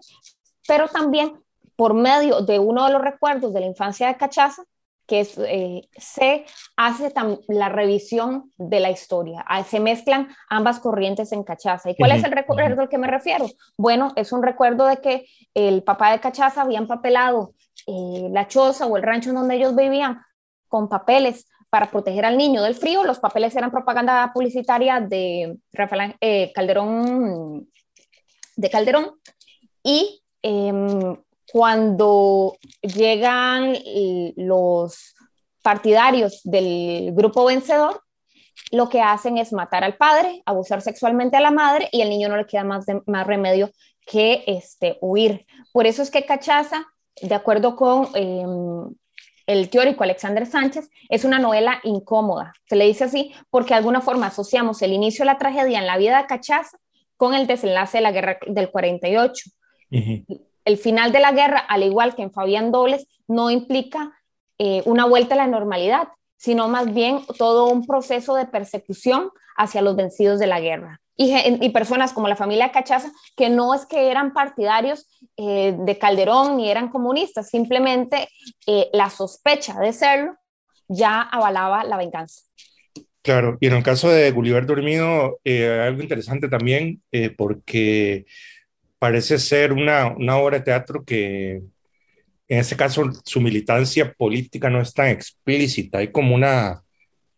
pero 0.66 0.88
también 0.88 1.43
por 1.76 1.94
medio 1.94 2.40
de 2.40 2.58
uno 2.58 2.86
de 2.86 2.92
los 2.92 3.02
recuerdos 3.02 3.52
de 3.52 3.60
la 3.60 3.66
infancia 3.66 4.08
de 4.08 4.16
Cachaza, 4.16 4.62
que 5.06 5.26
eh, 5.38 5.88
se 5.96 6.46
hace 6.76 7.12
la 7.48 7.68
revisión 7.68 8.50
de 8.56 8.80
la 8.80 8.90
historia. 8.90 9.44
Ah, 9.46 9.62
se 9.62 9.80
mezclan 9.80 10.34
ambas 10.48 10.80
corrientes 10.80 11.32
en 11.32 11.44
Cachaza. 11.44 11.90
¿Y 11.90 11.96
cuál 11.96 12.12
es 12.12 12.24
el 12.24 12.32
recuerdo 12.32 12.80
al 12.80 12.88
que 12.88 12.98
me 12.98 13.06
refiero? 13.06 13.46
Bueno, 13.76 14.12
es 14.16 14.32
un 14.32 14.42
recuerdo 14.42 14.86
de 14.86 14.98
que 14.98 15.26
el 15.52 15.82
papá 15.82 16.12
de 16.12 16.20
Cachaza 16.20 16.62
había 16.62 16.78
empapelado 16.78 17.52
eh, 17.86 18.28
la 18.30 18.48
choza 18.48 18.86
o 18.86 18.96
el 18.96 19.02
rancho 19.02 19.28
en 19.30 19.36
donde 19.36 19.56
ellos 19.56 19.76
vivían 19.76 20.20
con 20.68 20.88
papeles 20.88 21.46
para 21.68 21.90
proteger 21.90 22.24
al 22.24 22.38
niño 22.38 22.62
del 22.62 22.74
frío. 22.74 23.04
Los 23.04 23.18
papeles 23.18 23.54
eran 23.56 23.70
propaganda 23.70 24.30
publicitaria 24.32 25.00
de 25.00 25.58
Rafael 25.72 26.16
eh, 26.20 26.50
Calderón, 26.54 27.68
de 28.56 28.70
Calderón. 28.70 29.18
Y 29.82 30.22
em, 30.40 31.16
cuando 31.54 32.58
llegan 32.82 33.76
los 34.34 35.14
partidarios 35.62 36.40
del 36.42 37.12
grupo 37.12 37.44
vencedor, 37.44 38.02
lo 38.72 38.88
que 38.88 39.00
hacen 39.00 39.38
es 39.38 39.52
matar 39.52 39.84
al 39.84 39.96
padre, 39.96 40.42
abusar 40.46 40.82
sexualmente 40.82 41.36
a 41.36 41.40
la 41.40 41.52
madre 41.52 41.88
y 41.92 42.00
el 42.00 42.08
niño 42.08 42.28
no 42.28 42.36
le 42.36 42.46
queda 42.46 42.64
más, 42.64 42.86
más 43.06 43.24
remedio 43.24 43.70
que 44.04 44.42
este, 44.48 44.98
huir. 45.00 45.46
Por 45.72 45.86
eso 45.86 46.02
es 46.02 46.10
que 46.10 46.26
Cachaza, 46.26 46.88
de 47.22 47.36
acuerdo 47.36 47.76
con 47.76 48.08
em, 48.16 48.92
el 49.46 49.70
teórico 49.70 50.02
Alexander 50.02 50.46
Sánchez, 50.46 50.90
es 51.08 51.24
una 51.24 51.38
novela 51.38 51.78
incómoda. 51.84 52.52
Se 52.68 52.74
le 52.74 52.86
dice 52.86 53.04
así 53.04 53.32
porque 53.48 53.74
de 53.74 53.78
alguna 53.78 54.00
forma 54.00 54.26
asociamos 54.26 54.82
el 54.82 54.92
inicio 54.92 55.22
de 55.22 55.26
la 55.26 55.38
tragedia 55.38 55.78
en 55.78 55.86
la 55.86 55.98
vida 55.98 56.20
de 56.20 56.26
Cachaza 56.26 56.76
con 57.16 57.32
el 57.32 57.46
desenlace 57.46 57.98
de 57.98 58.02
la 58.02 58.10
guerra 58.10 58.38
del 58.44 58.72
48 58.72 59.50
el 60.64 60.78
final 60.78 61.12
de 61.12 61.20
la 61.20 61.32
guerra, 61.32 61.58
al 61.58 61.82
igual 61.82 62.14
que 62.14 62.22
en 62.22 62.32
Fabián 62.32 62.72
Dobles, 62.72 63.06
no 63.28 63.50
implica 63.50 64.12
eh, 64.58 64.82
una 64.84 65.04
vuelta 65.04 65.34
a 65.34 65.38
la 65.38 65.46
normalidad, 65.46 66.08
sino 66.36 66.68
más 66.68 66.92
bien 66.92 67.20
todo 67.38 67.68
un 67.68 67.86
proceso 67.86 68.34
de 68.34 68.46
persecución 68.46 69.30
hacia 69.56 69.82
los 69.82 69.96
vencidos 69.96 70.38
de 70.38 70.46
la 70.46 70.60
guerra. 70.60 71.00
Y, 71.16 71.68
personas 71.68 72.12
como 72.12 72.26
la 72.26 72.34
familia 72.34 72.72
Cachaza, 72.72 73.12
que 73.36 73.48
no 73.48 73.72
es 73.72 73.86
que 73.86 74.10
eran 74.10 74.32
partidarios 74.32 75.06
eh, 75.36 75.76
de 75.78 75.98
Calderón 75.98 76.56
ni 76.56 76.68
eran 76.68 76.88
comunistas, 76.88 77.50
simplemente 77.50 78.28
eh, 78.66 78.88
la 78.92 79.10
sospecha 79.10 79.78
de 79.78 79.92
serlo 79.92 80.34
ya 80.88 81.22
avalaba 81.22 81.84
la 81.84 81.96
venganza. 81.96 82.42
Claro, 83.22 83.56
y 83.60 83.68
en 83.68 83.74
el 83.74 83.84
caso 83.84 84.08
de 84.08 84.32
Gulliver 84.32 84.66
Dormido, 84.66 85.38
hay 85.44 85.62
algo 85.62 86.02
interesante 86.02 86.48
también, 86.48 87.00
porque 87.38 88.26
parece 89.04 89.38
ser 89.38 89.70
una, 89.74 90.14
una 90.16 90.38
obra 90.38 90.56
de 90.56 90.64
teatro 90.64 91.04
que 91.04 91.56
en 92.48 92.58
este 92.58 92.74
caso 92.74 93.02
su 93.22 93.38
militancia 93.38 94.14
política 94.14 94.70
no 94.70 94.80
es 94.80 94.94
tan 94.94 95.08
explícita, 95.08 95.98
hay 95.98 96.10
como 96.10 96.34
una, 96.34 96.82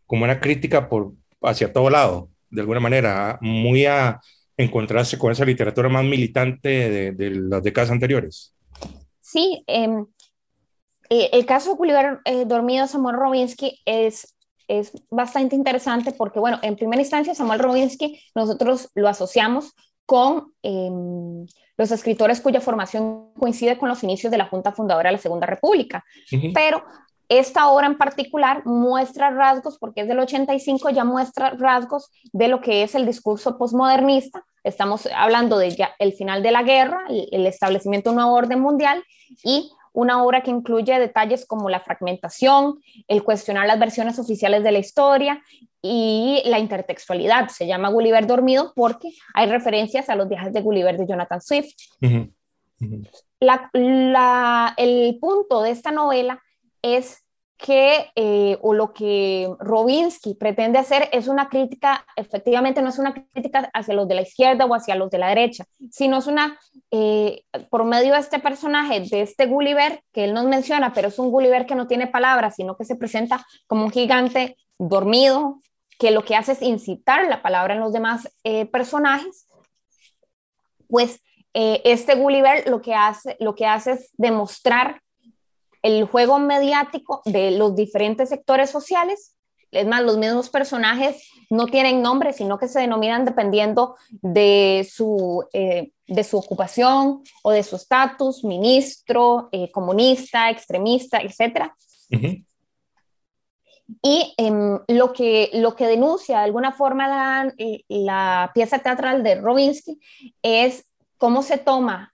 como 0.06 0.22
una 0.22 0.38
crítica 0.38 0.88
por, 0.88 1.14
hacia 1.42 1.72
todo 1.72 1.90
lado, 1.90 2.30
de 2.50 2.60
alguna 2.60 2.78
manera, 2.78 3.36
muy 3.40 3.84
a 3.84 4.20
encontrarse 4.56 5.18
con 5.18 5.32
esa 5.32 5.44
literatura 5.44 5.88
más 5.88 6.04
militante 6.04 6.68
de, 6.68 7.10
de 7.10 7.30
las 7.30 7.64
décadas 7.64 7.90
anteriores. 7.90 8.54
Sí, 9.20 9.64
em, 9.66 10.06
eh, 11.10 11.30
el 11.32 11.46
caso 11.46 11.70
de 11.70 11.76
Gulliver 11.78 12.20
eh, 12.26 12.44
Dormido 12.44 12.86
Samuel 12.86 13.16
Robinsky 13.16 13.82
es, 13.84 14.36
es 14.68 14.92
bastante 15.10 15.56
interesante 15.56 16.12
porque, 16.12 16.38
bueno, 16.38 16.60
en 16.62 16.76
primera 16.76 17.02
instancia 17.02 17.34
Samuel 17.34 17.58
Robinsky 17.58 18.20
nosotros 18.36 18.88
lo 18.94 19.08
asociamos 19.08 19.74
con 20.06 20.52
em, 20.62 21.46
los 21.76 21.90
escritores 21.90 22.40
cuya 22.40 22.60
formación 22.60 23.32
coincide 23.38 23.76
con 23.76 23.88
los 23.88 24.02
inicios 24.02 24.30
de 24.30 24.38
la 24.38 24.46
Junta 24.46 24.72
Fundadora 24.72 25.10
de 25.10 25.16
la 25.16 25.22
Segunda 25.22 25.46
República. 25.46 26.04
Pero 26.54 26.84
esta 27.28 27.68
obra 27.68 27.86
en 27.86 27.98
particular 27.98 28.64
muestra 28.64 29.30
rasgos, 29.30 29.78
porque 29.78 30.02
es 30.02 30.08
del 30.08 30.20
85, 30.20 30.90
ya 30.90 31.04
muestra 31.04 31.50
rasgos 31.50 32.10
de 32.32 32.48
lo 32.48 32.60
que 32.60 32.84
es 32.84 32.94
el 32.94 33.04
discurso 33.04 33.58
postmodernista. 33.58 34.44
Estamos 34.62 35.08
hablando 35.14 35.58
de 35.58 35.70
ya 35.70 35.90
el 35.98 36.12
final 36.12 36.42
de 36.42 36.52
la 36.52 36.62
guerra, 36.62 37.04
el 37.08 37.46
establecimiento 37.46 38.10
de 38.10 38.16
un 38.16 38.22
nuevo 38.22 38.36
orden 38.36 38.60
mundial 38.60 39.02
y 39.44 39.70
una 39.92 40.22
obra 40.22 40.42
que 40.42 40.50
incluye 40.50 40.98
detalles 40.98 41.46
como 41.46 41.70
la 41.70 41.80
fragmentación, 41.80 42.80
el 43.08 43.24
cuestionar 43.24 43.66
las 43.66 43.78
versiones 43.78 44.18
oficiales 44.18 44.62
de 44.62 44.72
la 44.72 44.78
historia 44.78 45.42
y 45.86 46.42
la 46.48 46.58
intertextualidad. 46.58 47.48
Se 47.48 47.66
llama 47.66 47.90
Gulliver 47.90 48.26
dormido 48.26 48.72
porque 48.74 49.10
hay 49.34 49.48
referencias 49.48 50.08
a 50.08 50.16
los 50.16 50.28
viajes 50.28 50.52
de 50.52 50.60
Gulliver 50.60 50.96
de 50.96 51.06
Jonathan 51.06 51.40
Swift. 51.40 51.74
el 54.76 55.18
punto 55.20 55.62
de 55.62 55.70
esta 55.70 55.90
novela 55.90 56.42
es 56.82 57.26
que, 57.56 58.10
eh, 58.14 58.58
o 58.60 58.74
lo 58.74 58.92
que 58.92 59.48
Robinsky 59.60 60.34
pretende 60.34 60.78
hacer 60.78 61.08
es 61.12 61.26
una 61.26 61.48
crítica, 61.48 62.04
efectivamente 62.14 62.82
no 62.82 62.90
es 62.90 62.98
una 62.98 63.14
crítica 63.14 63.70
hacia 63.72 63.94
los 63.94 64.06
de 64.08 64.14
la 64.14 64.22
izquierda 64.22 64.66
o 64.66 64.74
hacia 64.74 64.94
los 64.94 65.10
de 65.10 65.18
la 65.18 65.28
derecha, 65.28 65.64
sino 65.90 66.18
es 66.18 66.26
una, 66.26 66.58
eh, 66.90 67.44
por 67.70 67.84
medio 67.84 68.12
de 68.12 68.20
este 68.20 68.38
personaje, 68.40 69.00
de 69.00 69.22
este 69.22 69.46
Gulliver, 69.46 70.02
que 70.12 70.24
él 70.24 70.34
nos 70.34 70.44
menciona, 70.44 70.92
pero 70.92 71.08
es 71.08 71.18
un 71.18 71.30
Gulliver 71.30 71.66
que 71.66 71.74
no 71.74 71.86
tiene 71.86 72.06
palabras, 72.06 72.56
sino 72.56 72.76
que 72.76 72.84
se 72.84 72.96
presenta 72.96 73.44
como 73.66 73.84
un 73.84 73.90
gigante 73.90 74.56
dormido, 74.78 75.60
que 75.98 76.10
lo 76.10 76.24
que 76.24 76.36
hace 76.36 76.52
es 76.52 76.62
incitar 76.62 77.26
la 77.26 77.42
palabra 77.42 77.74
en 77.74 77.80
los 77.80 77.92
demás 77.92 78.30
eh, 78.44 78.66
personajes, 78.66 79.48
pues 80.88 81.20
este 81.58 82.16
Gulliver 82.16 82.68
lo 82.68 82.82
que 82.82 82.94
hace, 82.94 83.34
lo 83.40 83.54
que 83.54 83.64
hace 83.64 83.92
es 83.92 84.10
demostrar 84.18 85.00
el 85.86 86.04
juego 86.04 86.38
mediático 86.38 87.22
de 87.24 87.52
los 87.52 87.76
diferentes 87.76 88.28
sectores 88.28 88.70
sociales. 88.70 89.36
Es 89.70 89.86
más, 89.86 90.02
los 90.02 90.16
mismos 90.16 90.50
personajes 90.50 91.28
no 91.48 91.66
tienen 91.66 92.02
nombre, 92.02 92.32
sino 92.32 92.58
que 92.58 92.66
se 92.66 92.80
denominan 92.80 93.24
dependiendo 93.24 93.96
de 94.10 94.88
su, 94.90 95.44
eh, 95.52 95.92
de 96.06 96.24
su 96.24 96.38
ocupación 96.38 97.22
o 97.42 97.50
de 97.52 97.62
su 97.62 97.76
estatus, 97.76 98.42
ministro, 98.42 99.48
eh, 99.52 99.70
comunista, 99.70 100.50
extremista, 100.50 101.20
etc. 101.20 101.72
Y 104.02 104.34
em, 104.36 104.80
lo, 104.88 105.12
que, 105.12 105.50
lo 105.54 105.76
que 105.76 105.86
denuncia 105.86 106.38
de 106.38 106.44
alguna 106.44 106.72
forma 106.72 107.06
la, 107.08 107.54
la 107.88 108.50
pieza 108.52 108.78
teatral 108.80 109.22
de 109.22 109.36
Robinsky 109.36 110.00
es 110.42 110.84
cómo 111.18 111.42
se 111.42 111.58
toma 111.58 112.12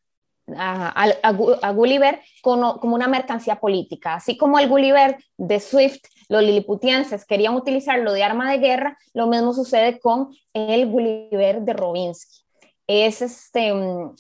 a, 0.56 1.72
Gulliver 1.72 2.20
como, 2.42 2.74
una 2.82 3.08
mercancía 3.08 3.60
política. 3.60 4.14
Así 4.14 4.36
como 4.36 4.58
el 4.58 4.68
Gulliver 4.68 5.16
de 5.36 5.60
Swift, 5.60 6.02
los 6.28 6.42
liliputienses 6.42 7.24
querían 7.24 7.54
utilizarlo 7.54 8.12
de 8.12 8.24
arma 8.24 8.50
de 8.50 8.58
guerra, 8.58 8.98
lo 9.14 9.26
mismo 9.26 9.52
sucede 9.52 10.00
con 10.00 10.34
el 10.52 10.86
Gulliver 10.88 11.62
de 11.62 11.72
Robinsky. 11.72 12.42
Es 12.86 13.22
este, 13.22 13.72
mm, 13.72 14.14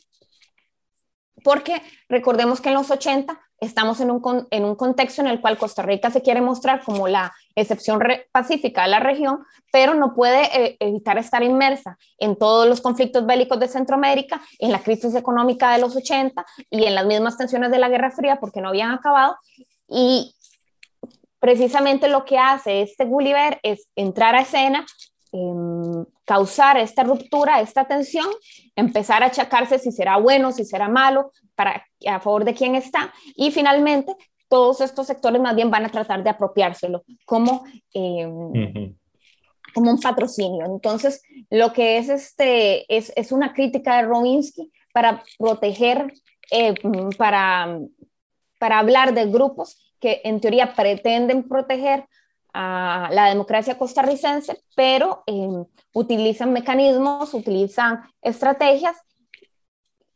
porque 1.42 1.82
recordemos 2.08 2.60
que 2.60 2.68
en 2.68 2.74
los 2.74 2.90
80 2.90 3.40
estamos 3.62 4.00
en 4.00 4.10
un, 4.10 4.46
en 4.50 4.64
un 4.64 4.74
contexto 4.74 5.22
en 5.22 5.28
el 5.28 5.40
cual 5.40 5.56
Costa 5.56 5.82
Rica 5.82 6.10
se 6.10 6.20
quiere 6.20 6.40
mostrar 6.40 6.82
como 6.82 7.06
la 7.06 7.32
excepción 7.54 8.00
pacífica 8.32 8.82
de 8.82 8.88
la 8.88 8.98
región, 8.98 9.44
pero 9.70 9.94
no 9.94 10.14
puede 10.14 10.42
eh, 10.60 10.76
evitar 10.80 11.16
estar 11.16 11.44
inmersa 11.44 11.96
en 12.18 12.34
todos 12.36 12.68
los 12.68 12.80
conflictos 12.80 13.24
bélicos 13.24 13.60
de 13.60 13.68
Centroamérica, 13.68 14.42
en 14.58 14.72
la 14.72 14.80
crisis 14.82 15.14
económica 15.14 15.72
de 15.72 15.78
los 15.78 15.94
80 15.94 16.44
y 16.70 16.84
en 16.84 16.94
las 16.96 17.06
mismas 17.06 17.38
tensiones 17.38 17.70
de 17.70 17.78
la 17.78 17.88
Guerra 17.88 18.10
Fría 18.10 18.40
porque 18.40 18.60
no 18.60 18.70
habían 18.70 18.90
acabado. 18.90 19.36
Y 19.88 20.34
precisamente 21.38 22.08
lo 22.08 22.24
que 22.24 22.38
hace 22.38 22.82
este 22.82 23.04
Gulliver 23.04 23.60
es 23.62 23.86
entrar 23.94 24.34
a 24.34 24.40
escena, 24.40 24.84
em, 25.30 25.71
causar 26.32 26.78
esta 26.78 27.02
ruptura, 27.02 27.60
esta 27.60 27.84
tensión, 27.84 28.24
empezar 28.74 29.22
a 29.22 29.26
achacarse 29.26 29.78
si 29.78 29.92
será 29.92 30.16
bueno, 30.16 30.50
si 30.50 30.64
será 30.64 30.88
malo, 30.88 31.30
para, 31.54 31.84
a 32.06 32.20
favor 32.20 32.46
de 32.46 32.54
quién 32.54 32.74
está, 32.74 33.12
y 33.36 33.50
finalmente 33.50 34.16
todos 34.48 34.80
estos 34.80 35.06
sectores 35.06 35.42
más 35.42 35.54
bien 35.54 35.70
van 35.70 35.84
a 35.84 35.90
tratar 35.90 36.22
de 36.24 36.30
apropiárselo 36.30 37.04
como, 37.26 37.64
em, 37.92 38.96
como 39.74 39.90
un 39.90 40.00
patrocinio. 40.00 40.64
Entonces, 40.64 41.22
lo 41.50 41.74
que 41.74 41.98
es, 41.98 42.08
este, 42.08 42.86
es, 42.88 43.12
es 43.14 43.30
una 43.30 43.52
crítica 43.52 43.96
de 43.96 44.04
Rowinsky 44.04 44.72
para 44.94 45.22
proteger, 45.38 46.14
eh, 46.50 46.72
para, 47.18 47.78
para 48.58 48.78
hablar 48.78 49.12
de 49.12 49.26
grupos 49.26 49.92
que 50.00 50.22
en 50.24 50.40
teoría 50.40 50.72
pretenden 50.72 51.46
proteger 51.46 52.06
a 52.52 53.08
la 53.12 53.26
democracia 53.28 53.78
costarricense, 53.78 54.62
pero 54.74 55.22
em, 55.26 55.64
utilizan 55.92 56.52
mecanismos, 56.52 57.34
utilizan 57.34 58.02
estrategias 58.20 58.96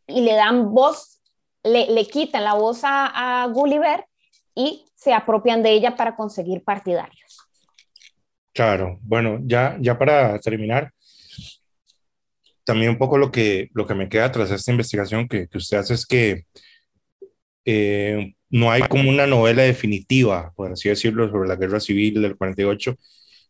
y 0.07 0.21
le 0.21 0.35
dan 0.35 0.73
voz, 0.73 1.21
le, 1.63 1.91
le 1.91 2.07
quitan 2.07 2.45
la 2.45 2.55
voz 2.55 2.85
a, 2.85 3.43
a, 3.43 3.47
Gulliver 3.47 4.05
y 4.55 4.85
se 4.95 5.13
apropian 5.13 5.63
de 5.63 5.73
ella 5.73 5.97
para 5.97 6.15
conseguir 6.15 6.63
partidarios. 6.63 7.39
Claro, 8.53 8.99
bueno, 9.03 9.39
ya, 9.43 9.77
ya 9.81 9.99
para 9.99 10.39
terminar, 10.39 10.93
también 12.65 12.91
un 12.91 12.99
poco 12.99 13.19
lo 13.19 13.31
que, 13.31 13.71
lo 13.75 13.87
que 13.87 13.95
me 13.95 14.09
queda 14.09 14.33
tras 14.33 14.51
esta 14.51 14.71
investigación 14.71 15.29
que, 15.29 15.49
que 15.49 15.59
usted 15.59 15.79
hace 15.79 15.95
es 15.95 16.07
que 16.07 16.47
eh, 17.65 18.36
no 18.51 18.71
hay 18.71 18.83
como 18.83 19.11
una 19.11 19.27
novela 19.27 19.63
definitiva, 19.63 20.53
por 20.55 20.73
así 20.73 20.89
decirlo, 20.89 21.31
sobre 21.31 21.49
la 21.49 21.57
guerra 21.57 21.81
civil 21.81 22.23
del 22.23 22.37
48, 22.37 22.97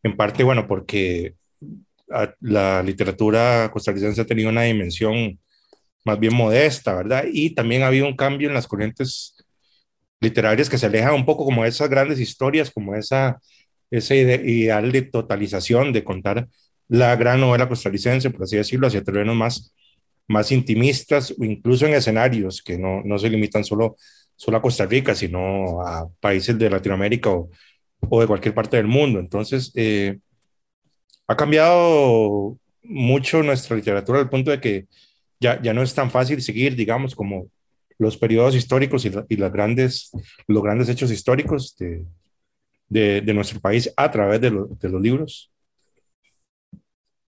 en 0.02 0.16
parte, 0.16 0.42
bueno, 0.44 0.66
porque 0.66 1.34
la 2.40 2.82
literatura 2.82 3.70
costarricense 3.72 4.20
ha 4.20 4.26
tenido 4.26 4.48
una 4.48 4.62
dimensión 4.62 5.38
más 6.04 6.20
bien 6.20 6.34
modesta, 6.34 6.94
¿verdad? 6.94 7.24
Y 7.30 7.50
también 7.50 7.82
ha 7.82 7.88
habido 7.88 8.06
un 8.06 8.16
cambio 8.16 8.48
en 8.48 8.54
las 8.54 8.68
corrientes 8.68 9.34
literarias 10.20 10.70
que 10.70 10.78
se 10.78 10.86
alejan 10.86 11.14
un 11.14 11.26
poco 11.26 11.44
como 11.44 11.64
esas 11.64 11.90
grandes 11.90 12.20
historias, 12.20 12.70
como 12.70 12.94
esa, 12.94 13.40
ese 13.90 14.16
ideal 14.16 14.92
de 14.92 15.02
totalización, 15.02 15.92
de 15.92 16.04
contar 16.04 16.48
la 16.88 17.16
gran 17.16 17.40
novela 17.40 17.68
costarricense, 17.68 18.30
por 18.30 18.44
así 18.44 18.56
decirlo, 18.56 18.86
hacia 18.86 19.02
terrenos 19.02 19.34
más, 19.34 19.74
más 20.28 20.52
intimistas 20.52 21.32
o 21.32 21.44
incluso 21.44 21.86
en 21.86 21.94
escenarios 21.94 22.62
que 22.62 22.78
no, 22.78 23.02
no 23.04 23.18
se 23.18 23.28
limitan 23.28 23.64
solo 23.64 23.96
solo 24.36 24.58
a 24.58 24.62
Costa 24.62 24.86
Rica, 24.86 25.14
sino 25.14 25.80
a 25.80 26.08
países 26.20 26.56
de 26.58 26.70
Latinoamérica 26.70 27.30
o, 27.30 27.50
o 28.08 28.20
de 28.20 28.26
cualquier 28.26 28.54
parte 28.54 28.76
del 28.76 28.86
mundo. 28.86 29.18
Entonces, 29.18 29.72
eh, 29.74 30.18
ha 31.26 31.36
cambiado 31.36 32.56
mucho 32.82 33.42
nuestra 33.42 33.74
literatura 33.74 34.20
al 34.20 34.30
punto 34.30 34.50
de 34.50 34.60
que 34.60 34.86
ya, 35.40 35.60
ya 35.60 35.74
no 35.74 35.82
es 35.82 35.94
tan 35.94 36.10
fácil 36.10 36.40
seguir, 36.40 36.76
digamos, 36.76 37.14
como 37.14 37.48
los 37.98 38.16
periodos 38.16 38.54
históricos 38.54 39.04
y, 39.06 39.12
y 39.28 39.36
las 39.36 39.52
grandes, 39.52 40.12
los 40.46 40.62
grandes 40.62 40.88
hechos 40.88 41.10
históricos 41.10 41.76
de, 41.78 42.04
de, 42.88 43.22
de 43.22 43.34
nuestro 43.34 43.58
país 43.58 43.92
a 43.96 44.10
través 44.10 44.40
de, 44.40 44.50
lo, 44.50 44.66
de 44.66 44.88
los 44.88 45.00
libros. 45.00 45.50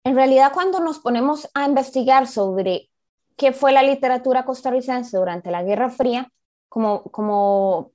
En 0.05 0.15
realidad, 0.15 0.53
cuando 0.53 0.81
nos 0.81 0.99
ponemos 1.01 1.49
a 1.55 1.67
investigar 1.67 2.27
sobre 2.27 2.89
qué 3.37 3.53
fue 3.53 3.73
la 3.73 3.83
literatura 3.83 4.45
costarricense 4.45 5.17
durante 5.17 5.51
la 5.51 5.63
Guerra 5.63 5.91
Fría, 5.91 6.31
como, 6.69 7.03
como, 7.05 7.93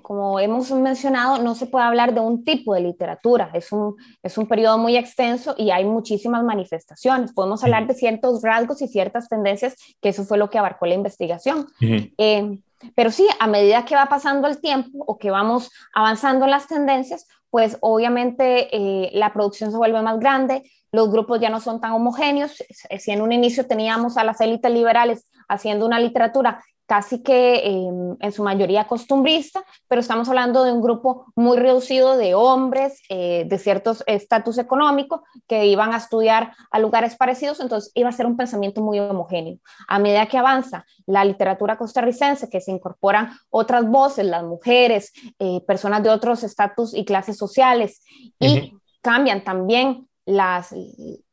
como 0.00 0.40
hemos 0.40 0.70
mencionado, 0.70 1.42
no 1.42 1.54
se 1.54 1.66
puede 1.66 1.84
hablar 1.84 2.14
de 2.14 2.20
un 2.20 2.44
tipo 2.44 2.74
de 2.74 2.80
literatura, 2.80 3.50
es 3.52 3.72
un, 3.72 3.96
es 4.22 4.38
un 4.38 4.46
periodo 4.46 4.78
muy 4.78 4.96
extenso 4.96 5.54
y 5.58 5.70
hay 5.70 5.84
muchísimas 5.84 6.42
manifestaciones. 6.44 7.32
Podemos 7.32 7.62
hablar 7.62 7.86
de 7.86 7.94
ciertos 7.94 8.42
rasgos 8.42 8.80
y 8.82 8.88
ciertas 8.88 9.28
tendencias, 9.28 9.74
que 10.00 10.10
eso 10.10 10.24
fue 10.24 10.38
lo 10.38 10.50
que 10.50 10.58
abarcó 10.58 10.86
la 10.86 10.94
investigación. 10.94 11.66
eh, 11.80 12.58
pero 12.94 13.10
sí, 13.10 13.26
a 13.38 13.46
medida 13.46 13.84
que 13.84 13.94
va 13.94 14.06
pasando 14.06 14.48
el 14.48 14.60
tiempo 14.60 15.04
o 15.06 15.18
que 15.18 15.30
vamos 15.30 15.70
avanzando 15.94 16.46
en 16.46 16.50
las 16.50 16.66
tendencias, 16.66 17.26
pues 17.50 17.76
obviamente 17.80 18.74
eh, 18.74 19.10
la 19.12 19.32
producción 19.32 19.70
se 19.70 19.76
vuelve 19.76 20.00
más 20.02 20.18
grande, 20.18 20.62
los 20.90 21.10
grupos 21.10 21.40
ya 21.40 21.50
no 21.50 21.60
son 21.60 21.80
tan 21.80 21.92
homogéneos. 21.92 22.62
Si 22.98 23.10
en 23.10 23.22
un 23.22 23.32
inicio 23.32 23.66
teníamos 23.66 24.16
a 24.16 24.24
las 24.24 24.40
élites 24.40 24.70
liberales 24.72 25.30
haciendo 25.48 25.86
una 25.86 26.00
literatura 26.00 26.62
casi 26.92 27.22
que 27.22 27.54
eh, 27.54 27.90
en 28.20 28.32
su 28.32 28.42
mayoría 28.42 28.86
costumbrista, 28.86 29.64
pero 29.88 30.02
estamos 30.02 30.28
hablando 30.28 30.62
de 30.62 30.72
un 30.72 30.82
grupo 30.82 31.24
muy 31.34 31.56
reducido 31.56 32.18
de 32.18 32.34
hombres 32.34 33.00
eh, 33.08 33.44
de 33.46 33.56
ciertos 33.56 34.04
estatus 34.06 34.58
económico 34.58 35.22
que 35.48 35.64
iban 35.64 35.94
a 35.94 35.96
estudiar 35.96 36.52
a 36.70 36.78
lugares 36.78 37.16
parecidos, 37.16 37.60
entonces 37.60 37.92
iba 37.94 38.10
a 38.10 38.12
ser 38.12 38.26
un 38.26 38.36
pensamiento 38.36 38.82
muy 38.82 39.00
homogéneo. 39.00 39.56
A 39.88 39.98
medida 39.98 40.26
que 40.26 40.36
avanza 40.36 40.84
la 41.06 41.24
literatura 41.24 41.78
costarricense, 41.78 42.50
que 42.50 42.60
se 42.60 42.72
incorporan 42.72 43.30
otras 43.48 43.88
voces, 43.88 44.26
las 44.26 44.44
mujeres, 44.44 45.14
eh, 45.38 45.62
personas 45.66 46.02
de 46.02 46.10
otros 46.10 46.44
estatus 46.44 46.92
y 46.92 47.06
clases 47.06 47.38
sociales, 47.38 48.02
y 48.38 48.74
cambian 49.00 49.44
también 49.44 50.08
las, 50.26 50.74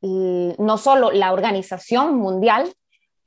no 0.01 0.77
solo 0.77 1.11
la 1.11 1.33
organización 1.33 2.15
mundial, 2.15 2.71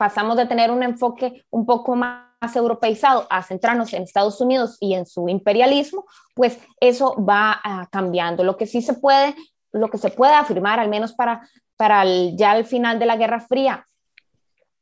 pasamos 0.03 0.37
de 0.37 0.47
tener 0.47 0.73
un 0.73 0.83
enfoque 0.83 1.45
un 1.49 1.65
poco 1.65 1.95
más 1.95 2.57
europeizado 2.57 3.25
a 3.31 3.41
centrarnos 3.45 3.93
en 3.93 4.03
Estados 4.03 4.41
Unidos 4.41 4.77
y 4.81 4.95
en 4.95 5.07
su 5.07 5.29
imperialismo, 5.29 6.07
pues 6.35 6.59
eso 6.81 7.15
va 7.25 7.61
uh, 7.65 7.87
cambiando. 7.89 8.43
Lo 8.43 8.57
que 8.57 8.67
sí 8.67 8.83
se 8.83 8.95
puede, 8.95 9.37
lo 9.71 9.87
que 9.91 9.99
se 9.99 10.11
puede 10.11 10.35
afirmar, 10.35 10.81
al 10.81 10.89
menos 10.89 11.13
para, 11.13 11.49
para 11.77 12.03
el, 12.03 12.37
ya 12.37 12.57
el 12.57 12.65
final 12.65 12.99
de 12.99 13.07
la 13.07 13.17
Guerra 13.17 13.39
Fría 13.39 13.87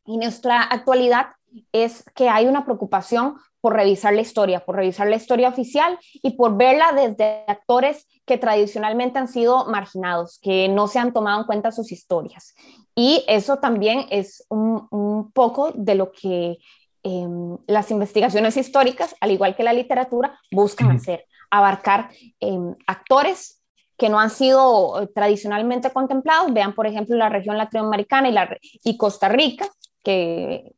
y 0.06 0.16
nuestra 0.16 0.62
actualidad, 0.62 1.32
es 1.70 2.02
que 2.14 2.30
hay 2.30 2.46
una 2.46 2.64
preocupación 2.64 3.36
por 3.60 3.74
revisar 3.74 4.14
la 4.14 4.22
historia, 4.22 4.60
por 4.60 4.76
revisar 4.76 5.08
la 5.08 5.16
historia 5.16 5.48
oficial 5.48 5.98
y 6.22 6.30
por 6.36 6.56
verla 6.56 6.92
desde 6.92 7.44
actores 7.46 8.06
que 8.26 8.38
tradicionalmente 8.38 9.18
han 9.18 9.28
sido 9.28 9.66
marginados, 9.66 10.38
que 10.40 10.68
no 10.68 10.88
se 10.88 10.98
han 10.98 11.12
tomado 11.12 11.40
en 11.40 11.46
cuenta 11.46 11.72
sus 11.72 11.92
historias. 11.92 12.54
Y 12.94 13.24
eso 13.28 13.58
también 13.58 14.06
es 14.10 14.44
un, 14.48 14.86
un 14.90 15.30
poco 15.32 15.72
de 15.74 15.94
lo 15.94 16.12
que 16.12 16.58
eh, 17.02 17.28
las 17.66 17.90
investigaciones 17.90 18.56
históricas, 18.56 19.14
al 19.20 19.30
igual 19.30 19.56
que 19.56 19.62
la 19.62 19.72
literatura, 19.72 20.38
buscan 20.50 20.88
uh 20.88 20.90
-huh. 20.92 20.96
hacer, 20.96 21.24
abarcar 21.50 22.10
eh, 22.40 22.58
actores 22.86 23.62
que 23.96 24.08
no 24.08 24.18
han 24.18 24.30
sido 24.30 25.08
tradicionalmente 25.14 25.90
contemplados. 25.90 26.52
Vean, 26.52 26.74
por 26.74 26.86
ejemplo, 26.86 27.16
la 27.16 27.28
región 27.28 27.56
latinoamericana 27.56 28.28
y, 28.28 28.32
la, 28.32 28.58
y 28.84 28.96
Costa 28.96 29.28
Rica, 29.28 29.66
que, 30.02 30.72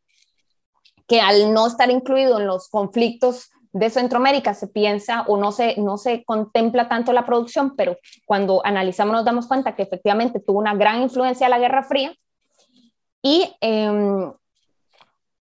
que 1.12 1.20
al 1.20 1.53
no 1.53 1.66
estar 1.66 1.90
incluido 1.90 2.40
en 2.40 2.46
los 2.46 2.70
conflictos 2.70 3.51
de 3.75 3.90
Centroamérica 3.90 4.55
se 4.55 4.66
piensa 4.66 5.27
o 5.29 5.37
no 5.37 5.53
se, 5.53 5.79
no 5.79 5.98
se 5.98 6.25
contempla 6.25 6.88
tanto 6.88 7.12
la 7.12 7.27
producción, 7.27 7.77
pero 7.77 7.98
cuando 8.25 8.64
analizamos 8.64 9.12
nos 9.12 9.25
damos 9.27 9.46
cuenta 9.46 9.77
que 9.77 9.83
efectivamente 9.83 10.40
tuvo 10.40 10.59
una 10.59 10.75
gran 10.75 11.03
influencia 11.03 11.51
la 11.51 11.59
Guerra 11.59 11.83
Fría. 11.83 12.14
Y, 13.20 13.55
eh, 13.61 14.33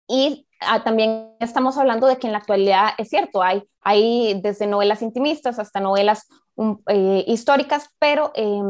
y 0.10 0.46
ah, 0.60 0.84
también 0.84 1.38
estamos 1.40 1.78
hablando 1.78 2.06
de 2.06 2.18
que 2.18 2.28
en 2.28 2.34
la 2.34 2.40
actualidad 2.40 2.90
es 2.98 3.08
cierto, 3.08 3.42
hay, 3.42 3.64
hay 3.80 4.42
desde 4.42 4.68
novelas 4.68 5.02
intimistas 5.02 5.58
hasta 5.58 5.80
novelas 5.80 6.28
um, 6.56 6.80
eh, 6.90 7.24
históricas, 7.28 7.88
pero 7.98 8.34
eh, 8.36 8.62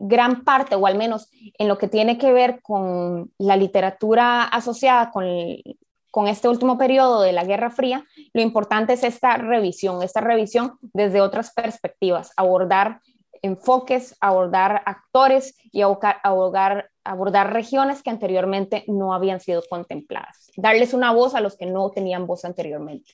gran 0.00 0.42
parte, 0.42 0.74
o 0.74 0.84
al 0.84 0.98
menos 0.98 1.30
en 1.56 1.68
lo 1.68 1.78
que 1.78 1.86
tiene 1.86 2.18
que 2.18 2.32
ver 2.32 2.60
con 2.60 3.30
la 3.38 3.56
literatura 3.56 4.42
asociada 4.42 5.12
con 5.12 5.22
el, 5.22 5.62
con 6.10 6.28
este 6.28 6.48
último 6.48 6.78
periodo 6.78 7.22
de 7.22 7.32
la 7.32 7.44
Guerra 7.44 7.70
Fría, 7.70 8.04
lo 8.32 8.42
importante 8.42 8.94
es 8.94 9.04
esta 9.04 9.36
revisión, 9.36 10.02
esta 10.02 10.20
revisión 10.20 10.72
desde 10.80 11.20
otras 11.20 11.52
perspectivas, 11.52 12.32
abordar 12.36 13.00
enfoques, 13.42 14.16
abordar 14.20 14.82
actores 14.86 15.56
y 15.72 15.82
abordar, 15.82 16.90
abordar 17.04 17.52
regiones 17.52 18.02
que 18.02 18.10
anteriormente 18.10 18.84
no 18.88 19.14
habían 19.14 19.40
sido 19.40 19.62
contempladas, 19.68 20.50
darles 20.56 20.94
una 20.94 21.12
voz 21.12 21.34
a 21.34 21.40
los 21.40 21.56
que 21.56 21.66
no 21.66 21.90
tenían 21.90 22.26
voz 22.26 22.44
anteriormente. 22.44 23.12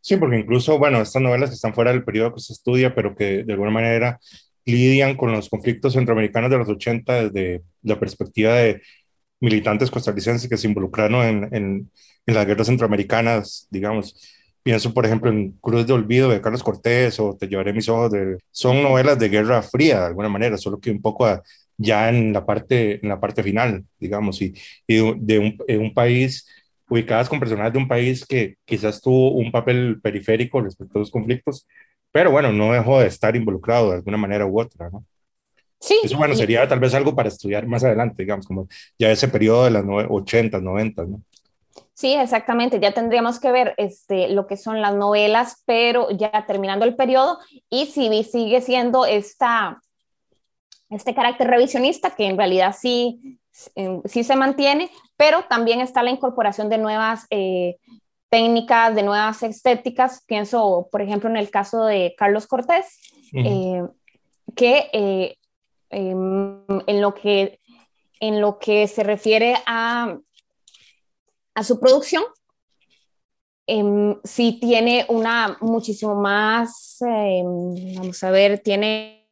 Sí, 0.00 0.16
porque 0.16 0.40
incluso, 0.40 0.78
bueno, 0.78 1.00
estas 1.00 1.22
novelas 1.22 1.50
que 1.50 1.54
están 1.54 1.74
fuera 1.74 1.92
del 1.92 2.04
periodo 2.04 2.34
que 2.34 2.40
se 2.40 2.52
estudia, 2.52 2.92
pero 2.94 3.14
que 3.14 3.44
de 3.44 3.52
alguna 3.52 3.70
manera 3.70 4.18
lidian 4.64 5.16
con 5.16 5.32
los 5.32 5.48
conflictos 5.48 5.92
centroamericanos 5.92 6.50
de 6.50 6.58
los 6.58 6.68
80 6.68 7.28
desde 7.28 7.62
la 7.82 7.98
perspectiva 7.98 8.54
de 8.54 8.82
militantes 9.42 9.90
costarricenses 9.90 10.48
que 10.48 10.56
se 10.56 10.68
involucraron 10.68 11.50
en, 11.52 11.90
en, 12.26 12.34
las 12.34 12.46
guerras 12.46 12.68
centroamericanas, 12.68 13.66
digamos. 13.70 14.16
Pienso, 14.62 14.94
por 14.94 15.04
ejemplo, 15.04 15.30
en 15.30 15.52
Cruz 15.60 15.86
de 15.86 15.92
Olvido 15.92 16.28
de 16.30 16.40
Carlos 16.40 16.62
Cortés 16.62 17.18
o 17.18 17.36
Te 17.36 17.48
llevaré 17.48 17.72
mis 17.72 17.88
ojos. 17.88 18.12
De, 18.12 18.38
son 18.52 18.82
novelas 18.82 19.18
de 19.18 19.28
guerra 19.28 19.60
fría, 19.62 20.00
de 20.00 20.06
alguna 20.06 20.28
manera, 20.28 20.56
solo 20.56 20.78
que 20.78 20.92
un 20.92 21.02
poco 21.02 21.26
a, 21.26 21.42
ya 21.76 22.08
en 22.08 22.32
la 22.32 22.46
parte, 22.46 23.00
en 23.02 23.08
la 23.08 23.20
parte 23.20 23.42
final, 23.42 23.84
digamos, 23.98 24.40
y, 24.40 24.54
de 24.86 25.38
un, 25.38 25.58
un 25.68 25.94
país, 25.94 26.46
ubicadas 26.88 27.28
con 27.28 27.40
personajes 27.40 27.72
de 27.72 27.78
un 27.80 27.88
país 27.88 28.24
que 28.24 28.56
quizás 28.64 29.00
tuvo 29.00 29.32
un 29.32 29.50
papel 29.50 30.00
periférico 30.00 30.60
respecto 30.60 30.98
a 30.98 31.00
los 31.00 31.10
conflictos, 31.10 31.66
pero 32.12 32.30
bueno, 32.30 32.52
no 32.52 32.72
dejó 32.72 33.00
de 33.00 33.06
estar 33.08 33.34
involucrado 33.34 33.90
de 33.90 33.96
alguna 33.96 34.18
manera 34.18 34.46
u 34.46 34.60
otra, 34.60 34.90
¿no? 34.90 35.04
Sí. 35.82 35.98
Eso, 36.04 36.16
bueno, 36.16 36.36
sería 36.36 36.66
tal 36.68 36.78
vez 36.78 36.94
algo 36.94 37.14
para 37.14 37.28
estudiar 37.28 37.66
más 37.66 37.82
adelante, 37.82 38.22
digamos, 38.22 38.46
como 38.46 38.68
ya 38.96 39.10
ese 39.10 39.26
periodo 39.26 39.64
de 39.64 39.72
las 39.72 39.84
80, 39.84 40.60
90, 40.60 41.04
¿no? 41.06 41.20
Sí, 41.92 42.14
exactamente. 42.14 42.78
Ya 42.80 42.92
tendríamos 42.92 43.40
que 43.40 43.50
ver 43.50 43.74
este, 43.76 44.28
lo 44.28 44.46
que 44.46 44.56
son 44.56 44.80
las 44.80 44.94
novelas, 44.94 45.62
pero 45.66 46.08
ya 46.10 46.46
terminando 46.46 46.84
el 46.84 46.94
periodo, 46.94 47.38
y 47.68 47.86
si 47.86 48.22
sigue 48.22 48.60
siendo 48.60 49.06
esta, 49.06 49.82
este 50.88 51.14
carácter 51.14 51.48
revisionista, 51.48 52.10
que 52.10 52.26
en 52.26 52.36
realidad 52.36 52.76
sí, 52.78 53.40
sí 54.04 54.24
se 54.24 54.36
mantiene, 54.36 54.88
pero 55.16 55.44
también 55.48 55.80
está 55.80 56.04
la 56.04 56.10
incorporación 56.10 56.68
de 56.68 56.78
nuevas 56.78 57.26
eh, 57.30 57.76
técnicas, 58.30 58.94
de 58.94 59.02
nuevas 59.02 59.42
estéticas. 59.42 60.22
Pienso, 60.26 60.88
por 60.92 61.02
ejemplo, 61.02 61.28
en 61.28 61.36
el 61.36 61.50
caso 61.50 61.84
de 61.86 62.14
Carlos 62.16 62.46
Cortés, 62.46 63.00
eh, 63.34 63.82
que 64.54 64.88
eh, 64.92 65.36
em, 65.92 66.64
en, 66.86 67.00
lo 67.00 67.14
que 67.14 67.60
en 68.20 68.40
lo 68.40 68.58
que 68.58 68.88
se 68.88 69.02
refiere 69.02 69.54
a, 69.66 70.18
a 71.54 71.64
su 71.64 71.78
producción, 71.78 72.24
em, 73.66 74.16
sí 74.24 74.58
tiene 74.60 75.06
una 75.08 75.58
muchísimo 75.60 76.14
más, 76.14 76.98
em, 77.02 77.94
vamos 77.96 78.24
a 78.24 78.30
ver, 78.30 78.58
tiene 78.58 79.22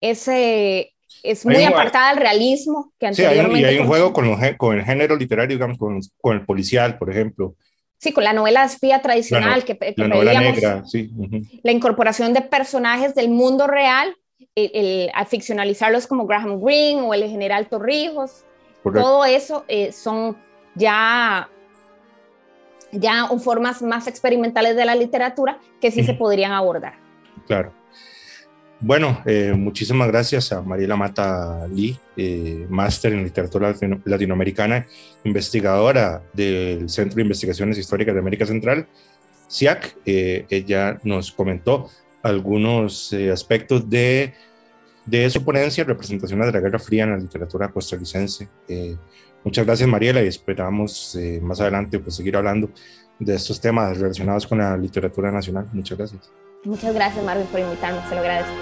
ese, 0.00 0.94
es 1.22 1.44
muy 1.44 1.62
apartada 1.64 2.10
del 2.10 2.18
realismo 2.18 2.92
que 2.98 3.06
anteriormente. 3.06 3.56
Sí, 3.56 3.62
y 3.62 3.64
hay 3.64 3.78
un 3.78 3.86
juego 3.86 4.12
con, 4.12 4.26
con, 4.56 4.78
el 4.78 4.84
género 4.84 5.16
literario, 5.16 5.56
digamos, 5.56 5.78
con, 5.78 6.00
con, 6.20 6.36
el 6.36 6.44
policial, 6.44 6.98
por 6.98 7.10
ejemplo. 7.10 7.54
Sí, 7.98 8.12
con 8.12 8.24
la 8.24 8.32
novela 8.32 8.64
espía 8.64 9.00
tradicional 9.00 9.64
que, 9.64 9.78
la 9.96 10.08
novela 10.08 10.38
negra, 10.38 10.84
sí. 10.84 11.10
La 11.62 11.72
incorporación 11.72 12.34
de 12.34 12.42
personajes 12.42 13.14
del 13.14 13.30
mundo 13.30 13.66
real, 13.66 14.14
el, 14.54 15.10
a 15.14 15.24
ficcionalizarlos 15.24 16.06
como 16.06 16.26
Graham 16.26 16.60
Greene 16.60 17.00
o 17.02 17.14
el 17.14 17.28
general 17.28 17.68
Torrijos, 17.68 18.44
todo 18.82 19.24
eso 19.24 19.64
eh, 19.66 19.92
son 19.92 20.36
ya 20.74 21.48
ya 22.92 23.26
formas 23.38 23.82
más 23.82 24.06
experimentales 24.06 24.76
de 24.76 24.84
la 24.84 24.94
literatura 24.94 25.58
que 25.80 25.90
sí 25.90 26.04
se 26.04 26.14
podrían 26.14 26.52
abordar. 26.52 26.94
Claro. 27.46 27.72
Bueno, 28.80 29.22
eh, 29.24 29.54
muchísimas 29.56 30.08
gracias 30.08 30.52
a 30.52 30.60
Mariela 30.60 30.96
Mata 30.96 31.66
Lee, 31.66 31.98
eh, 32.14 32.66
máster 32.68 33.14
en 33.14 33.24
literatura 33.24 33.74
latinoamericana, 34.04 34.86
investigadora 35.24 36.22
del 36.34 36.90
Centro 36.90 37.16
de 37.16 37.22
Investigaciones 37.22 37.78
Históricas 37.78 38.14
de 38.14 38.20
América 38.20 38.44
Central, 38.44 38.86
CIAC. 39.50 39.96
Eh, 40.04 40.44
ella 40.50 40.98
nos 41.04 41.32
comentó 41.32 41.88
algunos 42.22 43.14
aspectos 43.32 43.88
de, 43.88 44.34
de 45.06 45.30
su 45.30 45.42
ponencia, 45.42 45.84
representaciones 45.84 46.46
de 46.46 46.52
la 46.52 46.60
Guerra 46.60 46.78
Fría 46.78 47.04
en 47.04 47.12
la 47.12 47.18
literatura 47.18 47.68
costarricense. 47.68 48.48
muchas 49.42 49.64
gracias, 49.64 49.88
Mariela, 49.88 50.22
y 50.22 50.26
esperamos 50.26 51.18
más 51.40 51.60
adelante 51.60 51.98
pues, 51.98 52.16
seguir 52.16 52.36
hablando 52.36 52.68
de 53.18 53.34
estos 53.36 53.58
temas 53.58 53.96
relacionados 53.96 54.46
con 54.46 54.58
la 54.58 54.76
literatura 54.76 55.30
nacional. 55.30 55.66
Muchas 55.72 55.96
gracias. 55.96 56.45
Muchas 56.66 56.92
gracias, 56.92 57.24
Marvin, 57.24 57.46
por 57.46 57.60
invitarme, 57.60 58.00
se 58.08 58.14
lo 58.16 58.20
agradezco. 58.22 58.52